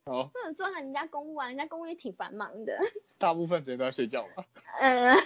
[0.05, 0.29] 哦。
[0.35, 2.77] 不能做他人家公务啊，人家公务也挺繁忙的。
[3.17, 4.45] 大部分时间都在睡觉嘛。
[4.81, 5.17] 嗯，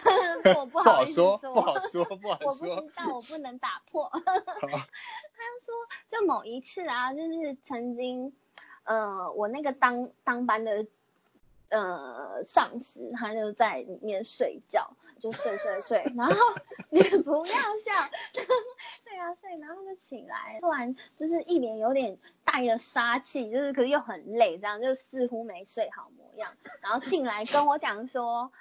[0.58, 2.48] 我不好意思说，不好说，不好说。
[2.48, 4.10] 我不知道，我不能打破。
[4.12, 5.74] 他说，
[6.10, 8.36] 就某一次啊，就是曾经，
[8.84, 10.86] 呃，我那个当当班的。
[11.68, 16.34] 呃，上司他就在里面睡觉，就睡睡睡，然后
[16.90, 17.92] 你不要笑，
[18.98, 28.52] 睡啊睡，然后就醒来，突然就是一脸有点带着杀气，就是可是又很累，这样就似乎没睡好模样，然后进来跟我讲说，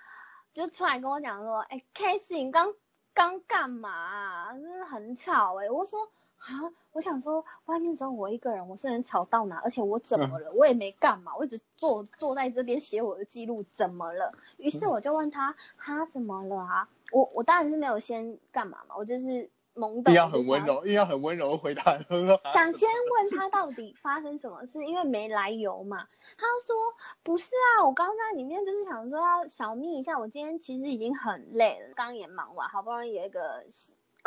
[0.54, 2.74] 就出来跟我讲说，哎，Casey，你刚
[3.14, 4.54] 刚干嘛啊？
[4.54, 6.10] 真的很吵哎，我说。
[6.46, 9.58] 啊，我想说，外面只有我一个人，我是能吵到哪？
[9.64, 10.52] 而且我怎么了？
[10.54, 14.32] 我也没干嘛，我一直坐坐在这边写我的记录，怎么了？
[14.58, 16.88] 于是我就问他，他怎么了啊？
[17.12, 20.14] 我我当然是没有先干嘛嘛，我就是懵懂。
[20.14, 21.98] 你要很温柔，你要很温柔回答。
[22.54, 26.08] 想先问他到底发生什么事，因为没来由嘛。
[26.38, 26.76] 他说
[27.24, 33.66] 不是啊，我刚刚在里面就是想说要小眯一下，我今天其实已经很累了，刚也忙完，好不容易有一个。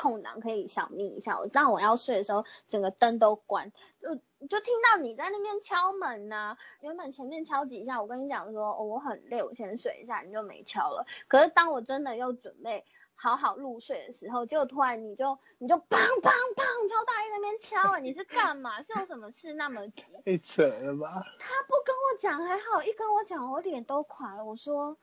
[0.01, 4.15] 空档可以小眯一下，我知道我要睡的时候，整个灯都关，就
[4.47, 6.59] 就听到你在那边敲门呐、啊。
[6.81, 11.05] 原本前面敲几下，我跟你讲说，哦，我很累，我先睡一下，你就没敲了。
[11.27, 12.85] 可是当我真的又准备
[13.17, 18.81] 好好入睡的时候，结果突然你就你就砰砰砰超大力那边敲啊，你是干嘛？
[18.85, 20.03] 是有什么事那么急？
[20.25, 21.09] 太扯了吧？
[21.41, 24.45] 他不跟我讲还好，一跟我讲我脸都垮了。
[24.45, 24.97] 我说。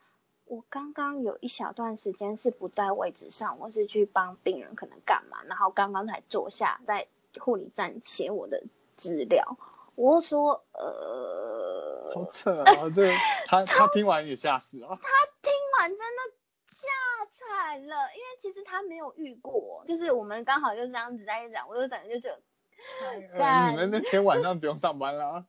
[0.45, 7.08] 我刚刚有一小段时间是不在位置上，我是去帮病人可能干嘛，然后刚刚才坐下在
[7.39, 8.63] 护理站写我的
[8.95, 9.58] 资料。
[9.95, 12.89] 我说呃，好扯啊！
[12.93, 13.12] 这
[13.47, 14.89] 他他听完也吓死啊。
[15.01, 15.10] 他
[15.41, 16.36] 听完真的
[16.67, 25.45] 吓惨了，因为其实他没有遇过，就是我们刚好就这样子在一讲，我就等于就觉得，呃、你们那天晚上不用上班了。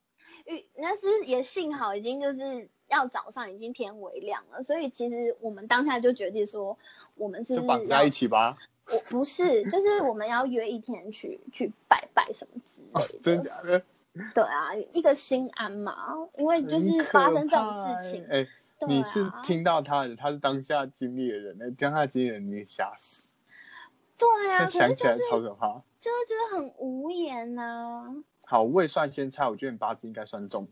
[0.47, 2.69] 遇那是也幸好已经就是。
[2.89, 6.79] 要早上已经天微亮了，所以其实我们当下就决定说，
[7.17, 8.59] 我们是绑在一起吧？
[8.89, 13.01] 我不是，就是我们要约一天去去拜拜什么之类的。
[13.01, 13.83] 哦、 真的假的？
[14.33, 18.23] 对啊，一个心安嘛，因为就是发生这种事情。
[18.27, 23.27] 哎、欸，啊、你是听到他的，他是当下经历的人，那当下经历的人你也吓死。
[24.17, 25.83] 对啊，想起来超可怕。
[25.99, 28.15] 就是觉得很无言呐、啊。
[28.49, 30.71] 好，未算先猜，我觉得你八字应该算重的。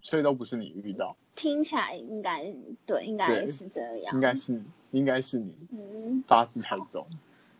[0.00, 2.54] 所以都不是你遇到，听起来应该
[2.86, 7.04] 对，应该是这样，应该是应该是你，嗯，八字太重。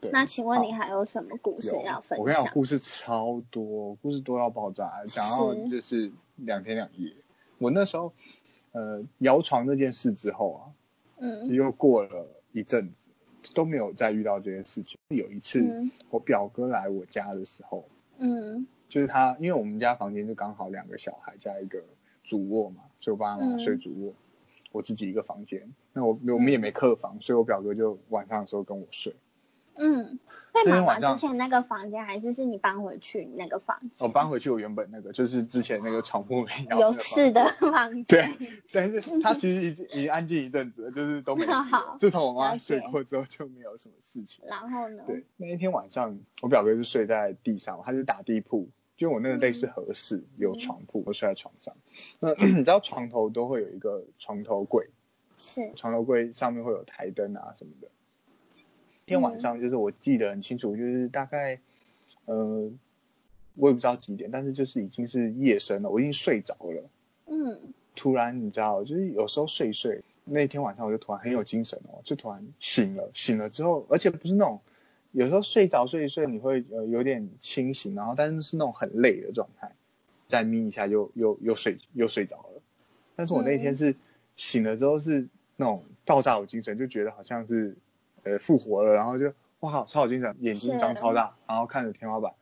[0.00, 2.18] 对，那请问你还有什么故事要分享？
[2.20, 7.12] 我跟你讲，故事超多，故事多到爆炸，然后就是两天两夜。
[7.58, 8.12] 我那时候
[8.70, 10.62] 呃摇床那件事之后啊，
[11.18, 13.08] 嗯，又过了一阵子
[13.52, 14.96] 都没有再遇到这件事情。
[15.08, 17.84] 有一次我表哥来我家的时候，
[18.18, 21.82] 嗯，就是他，因为我们家房间就刚好两个小孩加一个。
[22.24, 24.14] 主卧嘛，所以我爸爸妈妈睡主卧，嗯、
[24.72, 25.72] 我自己一个房间。
[25.94, 29.16] 那我我们也没客房，嗯、所以我表哥就晚上的时候跟我睡。
[29.76, 30.18] 嗯，
[30.52, 34.06] 那买完之前那个房间，还是是你搬回去那个房间？
[34.06, 36.44] 我搬回去我原本那个，就是之前那个床铺
[36.78, 38.04] 有事的房间。
[38.04, 38.26] 对，
[38.72, 41.52] 但是他其实已经已经安静一阵子了，就是都没事。
[41.56, 41.96] 好。
[41.98, 44.44] 自从我妈睡过之后，就没有什么事情。
[44.46, 45.02] 然后呢？
[45.06, 48.68] 对，那一天晚上，我表哥就睡在地上，他就打地铺。
[48.98, 51.76] 就我那个类似和室，有床铺，我睡在床上。
[52.18, 54.88] 那你知道床头都会有一个床头柜，
[55.36, 57.88] 是床头柜上面会有台灯啊什么的。
[59.06, 61.60] 天晚上就是我记得很清楚，就是大概
[62.24, 62.72] 呃
[63.54, 66.90] 我也不知道几点，但是就是已经是夜深了，我已经睡着了。
[67.26, 67.72] 嗯。
[67.94, 74.60] 突然你知道，就是有时候睡睡，那天晚上我就突然很有精神哦，就突然醒了，醒了之后，而且不是那种。
[75.12, 79.72] 有时候睡着睡一睡，你会呃有点清醒，然后但是是那种很累的状态，
[80.26, 82.62] 再眯一下又又又睡又睡着了。
[83.16, 83.96] 但是我那天是
[84.36, 87.76] 醒了之后是那种爆炸有精神，就觉得好像是
[88.22, 92.34] 呃复活了，然后就哇靠超有精神，眼睛张超大，然后看着天花板。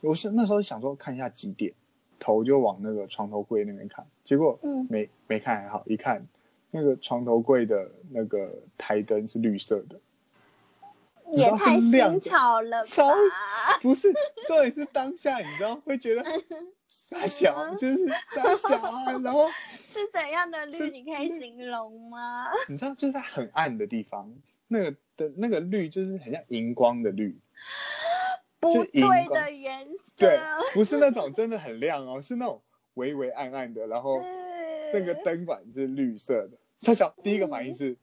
[0.00, 1.74] 我是那时候想说看一下几点，
[2.18, 4.58] 头就往那个床头柜那边看，结果
[4.88, 6.26] 没没看还好，一看
[6.70, 10.00] 那个床头柜的那个台灯是绿色的。
[11.32, 12.86] 也太新潮了吧！
[12.86, 13.14] 超
[13.80, 14.12] 不是，
[14.46, 16.24] 重点是当下你知道会觉得
[16.86, 19.48] 傻小，就是傻小啊，然后
[19.90, 20.90] 是怎样的绿？
[20.90, 22.46] 你可以形容吗？
[22.68, 24.34] 你知道就是在很暗的地方，
[24.68, 27.38] 那个的那个绿就是很像荧光的绿，
[28.58, 30.38] 不对的颜色，对，
[30.74, 32.62] 不是那种真的很亮哦，是那种
[32.94, 34.20] 微微暗暗的，然后
[34.92, 36.58] 那个灯管是绿色的。
[36.78, 37.96] 傻小第一个反应是。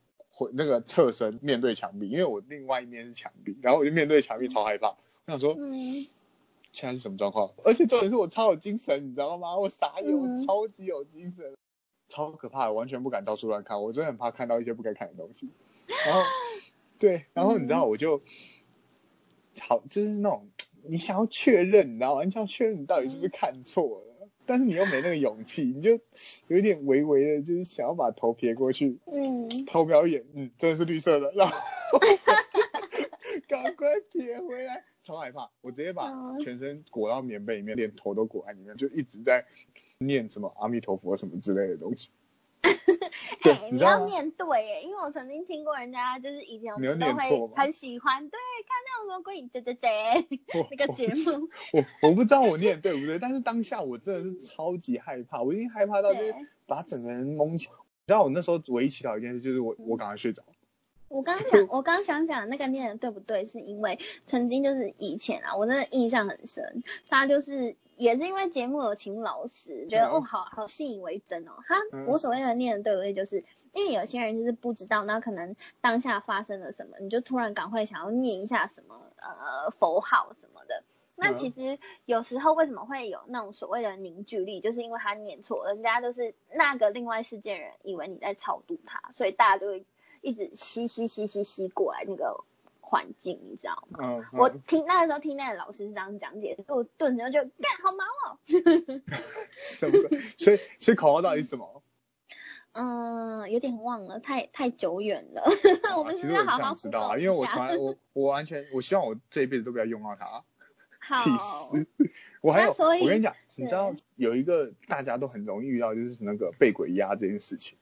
[0.53, 4.89] 那个侧身面对墙壁，因为我另外一面是墙壁，然后我就面对墙壁超害怕。
[4.89, 6.07] 我想说，嗯，
[6.71, 7.53] 现在是什么状况？
[7.65, 9.57] 而且重点是我超有精神，你知道吗？
[9.57, 11.55] 我傻眼，我超级有精神，嗯、
[12.07, 15.49] 超可怕的，完全不敢到处乱看，我真的很怕看到一些不该看的东西。
[16.05, 16.21] 然后，
[16.99, 18.21] 对，然后你知道我就，
[19.59, 20.47] 好，就是那种
[20.83, 22.23] 你想要确认，你知道吗？
[22.23, 24.06] 你想要确认你到底是不是看错了。
[24.47, 25.99] 嗯但是你又没那个勇气，你就
[26.47, 31.53] 有一点微微的，就是想要把头撇过去，嗯，头瞄一眼，嗯，真的是绿色的，然后
[33.47, 39.45] 赶快撇回来，超害怕，我直接把全身裹到棉被里面，连头都裹在里面，就一直在
[39.97, 42.09] 念什么阿弥陀佛什么之类的东西。
[43.71, 49.89] 你要念对耶，因为我曾经听过人家就是以前我们都会很喜欢对看那种什么鬼影，对对对，
[50.71, 51.49] 那个节目。
[51.73, 56.33] 我我不知道我念对不对，但是当下我真的是超级害怕，我已经害怕到就是
[56.65, 57.67] 把整个人蒙起。
[57.67, 60.43] 你知道我那时候唯一祈祷一件事就是我我赶快睡着。
[61.09, 67.75] 我刚想我刚想讲那个念的对不对，是因为曾经就是以前啊，我真的印象很深，他就是。
[67.97, 71.51] 也是因为节目有请老师，觉得、嗯、哦好好信以为真哦。
[71.67, 80.83] 他、嗯、我所谓的念的对不对，就是因为有些人就是不知道，那可能当下发生了什么，你就突然赶快想要念一下什么呃佛号什么的。
[81.15, 89.85] 那其实有时候为什么会有那种所谓的凝聚力，就是因为他念错，人家都是那个另外世界人以为你在超度他，所以大家就会
[90.21, 92.43] 一直吸吸吸吸吸过来那个。
[92.89, 93.99] 环境，你知道吗？
[94.01, 98.39] 嗯，嗯，我听那个时候听那个老师是这样讲解，我顿时就干好忙哦。
[99.67, 100.09] 什么？
[100.37, 101.83] 所以所以口号到底是什么？
[102.71, 105.43] 嗯，有点忘了，太太久远了。
[105.97, 110.43] 我们是不是要好好知道啊，因为我从来我我完全我希望我这一辈子都不要用到它。
[111.03, 111.23] 好。
[111.23, 111.87] 气死！
[112.39, 117.77] 我还有，我跟你讲，你知道有一个大家都很容易遇到，就是那个被鬼压这件事情。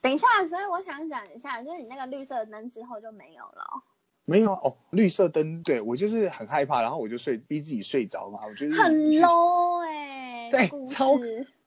[0.00, 3.82] 等一下，所以我想讲一下，就是你那个绿色灯之后就没有了。
[4.24, 11.16] 没有哦，绿色灯，对我就是很害怕，然后我就睡，逼自己睡着嘛，我觉得很 low 哎、欸， 对，超，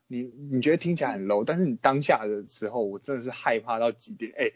[0.08, 4.52] 你你觉得听起来很 low，但是你当下的时候，我真的是害怕到极点，哎，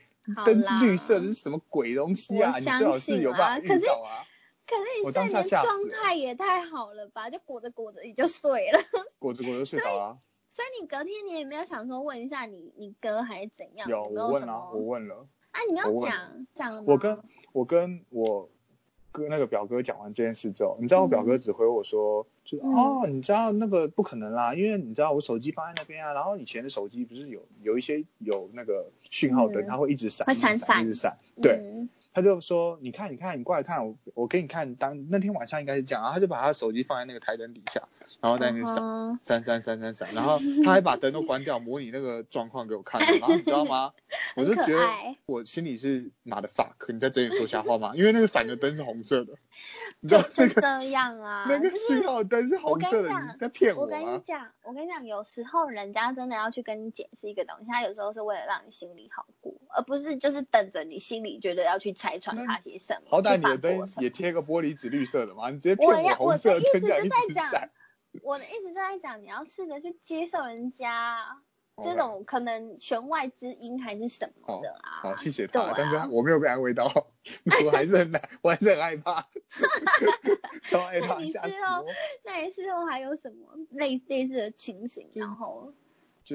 [0.46, 2.58] 灯是绿色，这是什么鬼东西啊？
[2.58, 4.24] 你最好是有办法遇到啊。
[4.66, 7.30] 可是，可是你睡眠状态也太好了吧？
[7.30, 8.80] 就裹着裹着你就睡了，
[9.18, 10.20] 裹着裹着睡着了。
[10.52, 13.90] 所以你隔天你也没有想说问一下你你哥还是怎样？
[13.90, 15.28] 有，我问了，我问了。
[15.52, 16.86] 啊，你没有讲讲了吗？
[16.88, 17.20] 我跟
[17.52, 18.50] 我跟我
[19.12, 31.60] 哥那个表哥讲完这件事之后，你知道我表哥只回我说，嗯、就哦，你知道那个不可能啦，因为你知道我手机放在那边啊，然后以前的手机不是有有一些有那个讯号灯，嗯、它会一直闪，会闪闪，一直闪，对。
[31.64, 34.76] 嗯他就说：“你看，你看，你过来看我，我给你看。
[34.76, 37.88] 当那天晚上应该是这样，然后他就把他手机放在那个台灯底下，
[38.20, 43.00] 然后在那边闪，闪闪闪闪闪，然后他还把灯都关掉，模拟那个状况给我看。
[43.02, 43.94] 然后你知道吗？
[44.36, 44.82] 我就觉得
[45.26, 47.94] 我心里是妈的 fuck，你在这里说瞎话吗？
[47.96, 49.34] 因为那个闪的灯是红色的，
[50.00, 51.46] 你知道那个这样啊？
[51.48, 53.84] 那个信号灯是红色的，你在骗我？
[53.84, 63.10] 我跟你讲，我跟你讲，有时候人家真的要去跟你解释一个东西，他有时候是为了让你心里好过，而不是就是等着你心里觉得要去。”拆穿他些什么？
[63.10, 67.70] 好歹你的灯也贴个玻璃纸绿色的嘛，你直接骗我红色的灯在一直闪。
[68.22, 71.42] 我的意思就在讲，你要试着去接受人家。
[71.84, 74.92] 这种可能弦外之音还是什么的啊。
[75.02, 76.86] 好，谢谢他，啊、但是我没有被安慰到，
[77.66, 79.28] 我还是很难，我还是很害怕。
[80.70, 81.16] 超害怕。
[81.16, 81.86] 那你事后，
[82.24, 85.74] 那你事后还有什么类类似的情形，然后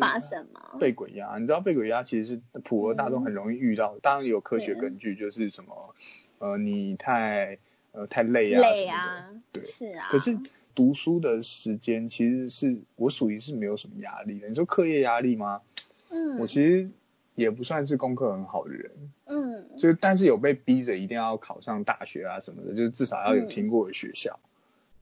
[0.00, 0.60] 发生吗？
[0.80, 5.94] 被鬼压，你知道被鬼压其实是普罗大众很容易遇到，嗯、当然有科学根据，就是什么，
[6.38, 7.58] 呃，你太
[7.92, 10.08] 呃太累啊，累啊，对，是啊。
[10.10, 10.38] 可是。
[10.76, 14.48] 读书的时间其实是我属于是没有什么压力的。
[14.48, 15.62] 你说课业压力吗？
[16.08, 16.90] 嗯，我其实
[17.36, 18.90] 也不算是功课很好的人。
[19.26, 24.40] 嗯，就但是有被逼着一定要考上大学啊什么的，就是至少要有听过的学校。
[24.42, 24.50] 嗯、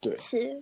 [0.03, 0.61] 对，是，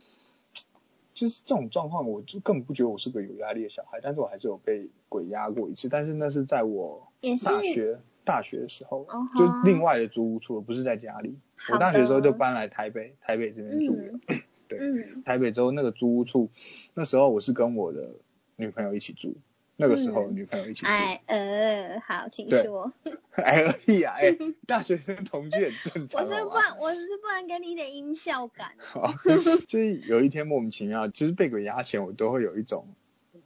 [1.15, 7.09] 就是这种状况，我就根本不觉得我是个有压力的小孩，但是我还是有被鬼压过一次，但是那是在我
[7.45, 9.07] 大学大学的时候，
[9.37, 11.37] 就另外的租屋处，不是在家里。
[11.71, 14.19] 我大学的时候就搬来台北，台北这边住了。
[14.29, 16.49] 嗯 对，嗯，台北之后那个租屋处，
[16.95, 18.13] 那时候我是跟我的
[18.55, 19.35] 女朋友一起住，
[19.81, 20.87] 那个时候女朋友一起住。
[20.87, 22.93] 哎呃，好，请说。
[23.33, 26.23] 哎而已啊，哎，大学生同居很正常。
[26.29, 28.73] 我是不然，我是不然给你一点音效感。
[28.79, 29.15] 好，
[29.67, 32.87] 就是有一天莫名其妙，就是被鬼压前，我都会有一种，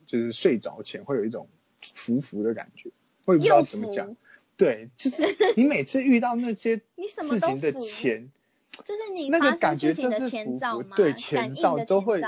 [0.07, 1.49] 就是睡着前会有一种
[1.95, 2.91] 浮浮的感觉，
[3.24, 4.16] 我也不知道怎么讲。
[4.57, 5.22] 对，就是
[5.57, 8.30] 你每次遇到那些事情的前。
[8.85, 10.97] 就是你发生事情的前兆吗？
[10.97, 12.20] 对，前兆都会，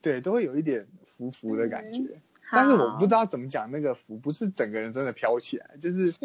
[0.00, 2.22] 对，都会有一点浮浮的感觉。
[2.50, 6.10] 嗯、但是我不知道怎么讲那个浮，不是整个人真的飘起来，就是。
[6.10, 6.18] 是。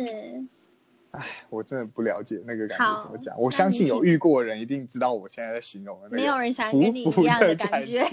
[1.12, 3.40] 哎，我真的不了解那个感觉怎么讲。
[3.40, 6.18] 我相信有遇过的人一定知道我现在在形容的那个。
[6.18, 8.04] 没有人想跟你一样的感觉。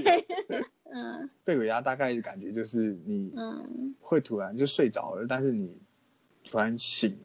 [0.94, 1.28] 嗯。
[1.42, 5.76] 被鬼压大概的感觉就是你，嗯，会突然就睡着了，但是你
[6.44, 7.18] 突然醒。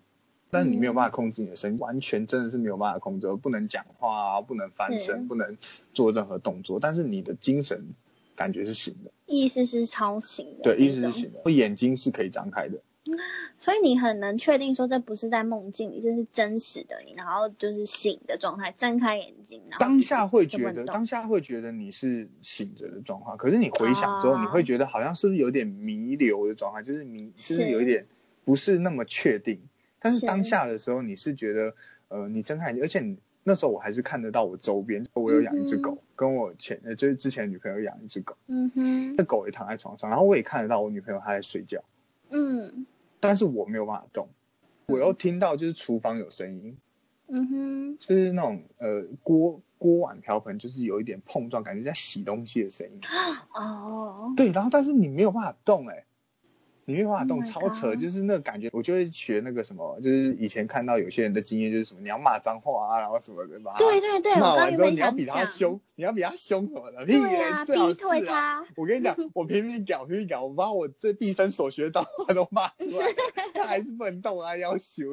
[0.49, 5.57] 但是你没有办法控制你的声音，嗯、完全真的是没有办法控制，不能讲话啊，不能翻身，嗯、不能
[5.93, 6.79] 做任何动作。
[6.79, 7.89] 但是你的精神
[8.37, 12.79] 感觉是醒的，意思是超醒的，对，意思是醒的，我眼睛是可以张开的。
[13.57, 28.07] 所以你很能确定说这不是在梦境里，这是真实的你，然后就是醒的状态，睁开眼睛，然后当下会觉得当下会觉得你是醒着的状况，可是你回想之后，你会觉得好像是不是有点弥留的状态，就是迷，就是有一点
[28.43, 29.61] 不是那么确定。
[29.99, 31.75] 但是当下的时候，你是觉得，
[32.09, 33.17] 呃，你睁开眼睛，而且你
[33.47, 41.81] 那时候我还是看得到我周边，我有养一只狗，嗯、跟我前呃就是之前女朋友养一只狗，嗯哼，那狗也躺在床上，然后我也看得到我女朋友她在睡觉，
[42.29, 42.85] 嗯，
[43.21, 44.27] 但是我没有办法动，
[44.87, 46.77] 我又听到就是厨房有声音，
[47.27, 52.99] 嗯哼，就是那种呃锅锅碗瓢盆就是有一点碰撞，感觉在洗东西的声音，
[53.55, 56.03] 哦，对，然后但是你没有办法动哎、欸。
[56.89, 63.75] 你没有办法动，超扯，就是那个感觉，我就会学那个什么，就是以前看到有些人的经验，就是什么你要骂脏话啊，然后什么的吧。
[63.77, 67.05] 对对对，骂完之后你要比他凶，你要比他凶什么的。
[67.05, 68.65] 对啊，逼退他。
[68.77, 73.07] 我跟你讲，我拼命屌，拼命屌，我把我这毕生所学脏话都骂出来，
[73.53, 75.03] 他还是不能动啊，要求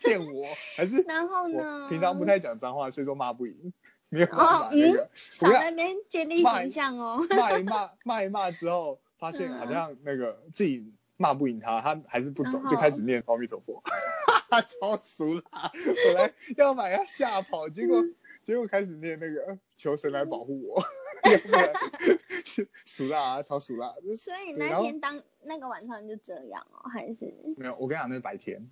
[0.00, 0.44] 骗我，
[0.76, 1.02] 还是。
[1.02, 1.88] 然后呢？
[1.88, 3.72] 平常不太讲脏话，所以说骂不赢，
[4.08, 4.70] 没有办法。
[4.72, 7.24] 嗯，少在那边建立形象哦。
[7.30, 10.92] 骂一骂，骂一骂之后，发现好像那个自己。
[11.16, 13.82] 骂不赢他，他还是不走，就开始念阿弥陀佛，
[14.50, 15.70] 超俗啦！
[16.06, 20.82] 本来要把他吓跑，结果、嗯、结果开始念那个求神来保护我，
[22.84, 23.94] 俗辣啊，超俗辣！
[24.16, 27.76] 所以那天当那个晚上就这样哦，还是没有？
[27.76, 28.68] 我跟你讲，那是白天，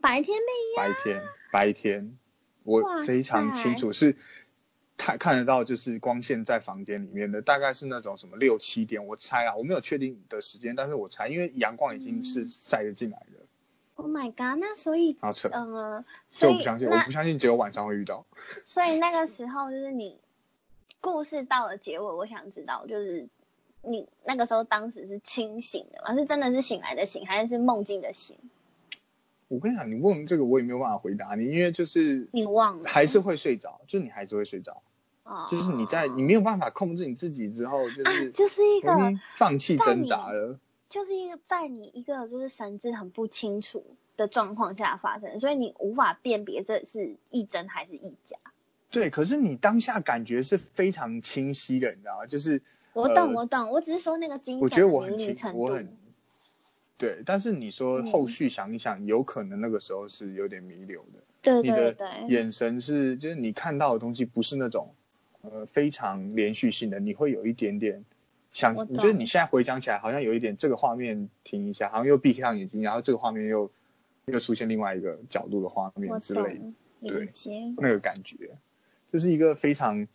[0.00, 2.18] 白天没有，白天白天，
[2.64, 4.16] 我非常清楚是。
[5.00, 13.40] 看看得到，就是光线在房间里面的，大概是那种什么六七点，我猜啊，我没有确定的时间，但是我猜，因为阳光已经是晒得进来的。
[13.94, 14.60] Oh my god！
[14.60, 18.26] 那所以，好扯，嗯，所以我不相信，我不相信只有晚上会遇到。
[18.66, 20.18] 所以那个时候就是你
[21.00, 23.26] 故事到了结尾，我想知道，就是
[23.80, 26.14] 你那个时候当时是清醒的吗？
[26.14, 28.36] 是真的是醒来的醒，还是梦境的醒？
[29.48, 34.82] 我跟你讲，你问这个我也没有办法回答你，因为就是你忘了，还是会睡着，就是你还是会睡着。
[35.50, 38.90] 就是你在你没有办法控制你自己之后，就是、啊、就是一个
[39.36, 40.58] 放弃挣扎了，
[40.88, 43.84] 就是一个在你一个就是神志很不清楚
[44.16, 48.36] 的状况下发生，所以你无法辨别这是一真还是一假。
[48.90, 52.26] 对，可是你当下感觉是非常清晰的，你知道吗？
[52.26, 52.60] 就是
[52.92, 55.58] 我懂，我懂，我只是说那个精神的迷离程度。
[55.60, 55.96] 我很
[56.98, 61.22] 对，但是你说后续想一想，嗯、有可能那个时候是有点弥留的。
[61.40, 64.92] 对对对，你的眼神是就是你看到的东西不是那种。
[65.42, 68.04] 呃，非常连续性的，你会有一点点
[68.52, 68.74] 想。
[68.88, 73.70] 你觉得你现在回想起来，好像有一点这个画面停一下，好像又闭上眼睛，然后这个画面又
[74.26, 76.58] 又出现另外一个角度的画面之类
[77.00, 77.32] 的，对，
[77.76, 78.58] 那个感觉，
[79.10, 80.06] 就是一个非常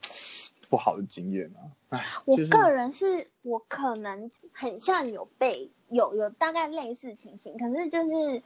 [0.69, 1.73] 不好的经验啊。
[1.89, 8.43] 哎，我个人是我可能很像有被有有大概类似情形，可是就是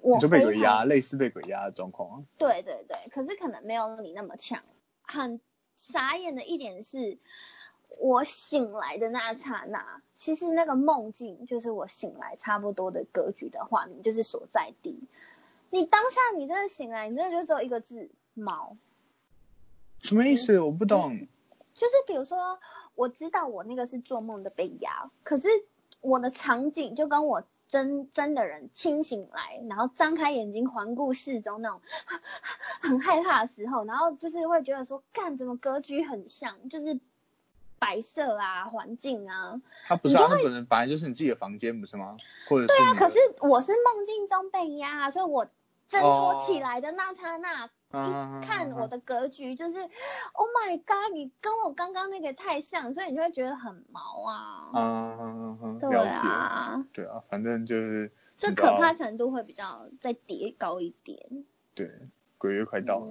[0.00, 2.24] 我就被鬼压，类似被鬼压的状况。
[2.38, 4.62] 对对对，可是可能没有你那么强。
[5.06, 5.38] 很
[5.76, 7.18] 傻眼的一点是，
[8.00, 14.98] 我醒来的那刹那，其实那个梦境就是我醒来差不多的格局的画面，就是所在地。
[15.70, 18.76] 你当下你真的醒来，你真的就只有一个字毛。
[20.00, 20.60] 什么意思？
[20.60, 21.14] 我不懂。
[21.14, 21.28] 嗯，
[21.74, 22.58] 就是比如说，
[22.94, 25.48] 我知道我那个是做梦的被压，可是
[26.00, 31.80] 我的场景就跟我真真的人清醒来，然后张开眼睛环顾四周那种
[32.82, 37.00] 很害怕的时候，然后就是会觉得说，干，怎么格局很像，就是。
[37.76, 42.16] 白色啊，环境啊，他不是啊，它本人本来就是你自己的房间，不是吗？
[42.48, 45.46] 或者对啊，可是我是梦境中被压，所以我
[45.86, 47.68] 挣脱起来的那刹那，
[48.42, 49.88] 看我的格局就是、啊、
[50.32, 54.70] ，Oh my God，你跟我刚刚那个太像，所以你就会觉得很毛啊。
[54.74, 61.44] 嗯嗯嗯，对啊，对啊，反正就是这可怕程度会比较再叠高一点。
[61.74, 61.90] 对。
[62.36, 63.06] 鬼月快到了，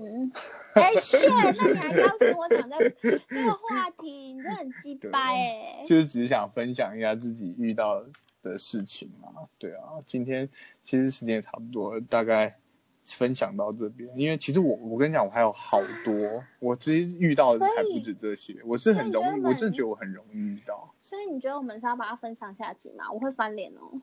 [0.76, 5.86] 哎、嗯，谢、欸，那你还邀请我讲这这个话题，你真的很鸡掰哎。
[5.88, 8.04] 就是只是想分享一下自己遇到
[8.44, 9.48] 的事情嘛。
[9.58, 10.50] 对啊，今天
[10.84, 12.60] 其实时间也差不多，大概
[13.04, 14.10] 分享到这边。
[14.18, 18.62] 因为其实我我跟你讲，我还有好多，我其实遇到的还不止这些。
[18.66, 20.94] 我是很容易，我真的觉得我很容易遇到。
[21.02, 23.12] 所以你觉得我们是要把它分上下集吗？
[23.12, 24.02] 我会翻脸哦。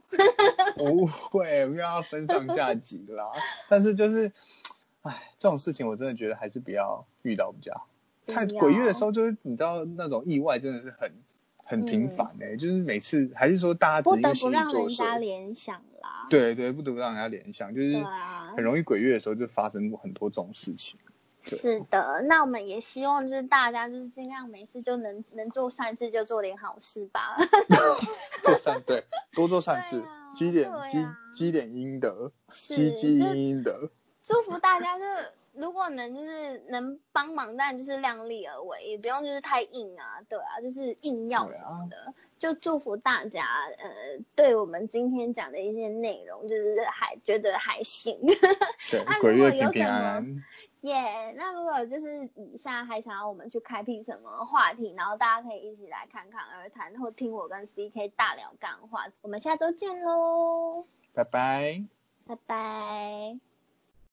[0.77, 3.31] 我不会，不要分上下集啦。
[3.69, 4.33] 但是就是。
[5.03, 7.87] 哎，这种事情我真的觉得还是不要遇到比较好。
[8.27, 11.11] 太鬼月的时候，就是你知道那种意外真的是很
[11.71, 16.27] 很频繁哎、欸，嗯、就是每次还是说大家不得不让人家联想啦。
[16.29, 17.97] 对对，不得不让人家联想，就是
[18.57, 20.99] 很容易鬼月的时候就发生过很多这种事情。
[21.41, 27.37] 是的，那我们也希望就是大家就是尽量没事就能能做善事就做点好事吧。
[28.43, 30.03] 做善对，多做善事，
[30.35, 33.91] 积点积积点阴德，积积阴阴德。
[34.23, 43.45] 祝福大家，就是如果能就是能帮忙，但就是量力而为，也不用就是太硬啊，对啊，就是硬要什么的，啊、就祝福大家，
[43.79, 43.91] 呃，
[44.37, 48.19] 对我们今天讲的一些内容，就是还觉得还行。
[48.91, 50.45] 对， 鬼月平平安安。
[50.83, 59.05] 耶，yeah, 那如果就是以下还想要我们去开辟什么话题，然后大家可以一起来侃侃而谈，或听我跟 CK 大聊干话。
[59.21, 61.85] 我们下周见喽，拜拜，
[62.27, 63.50] 拜拜。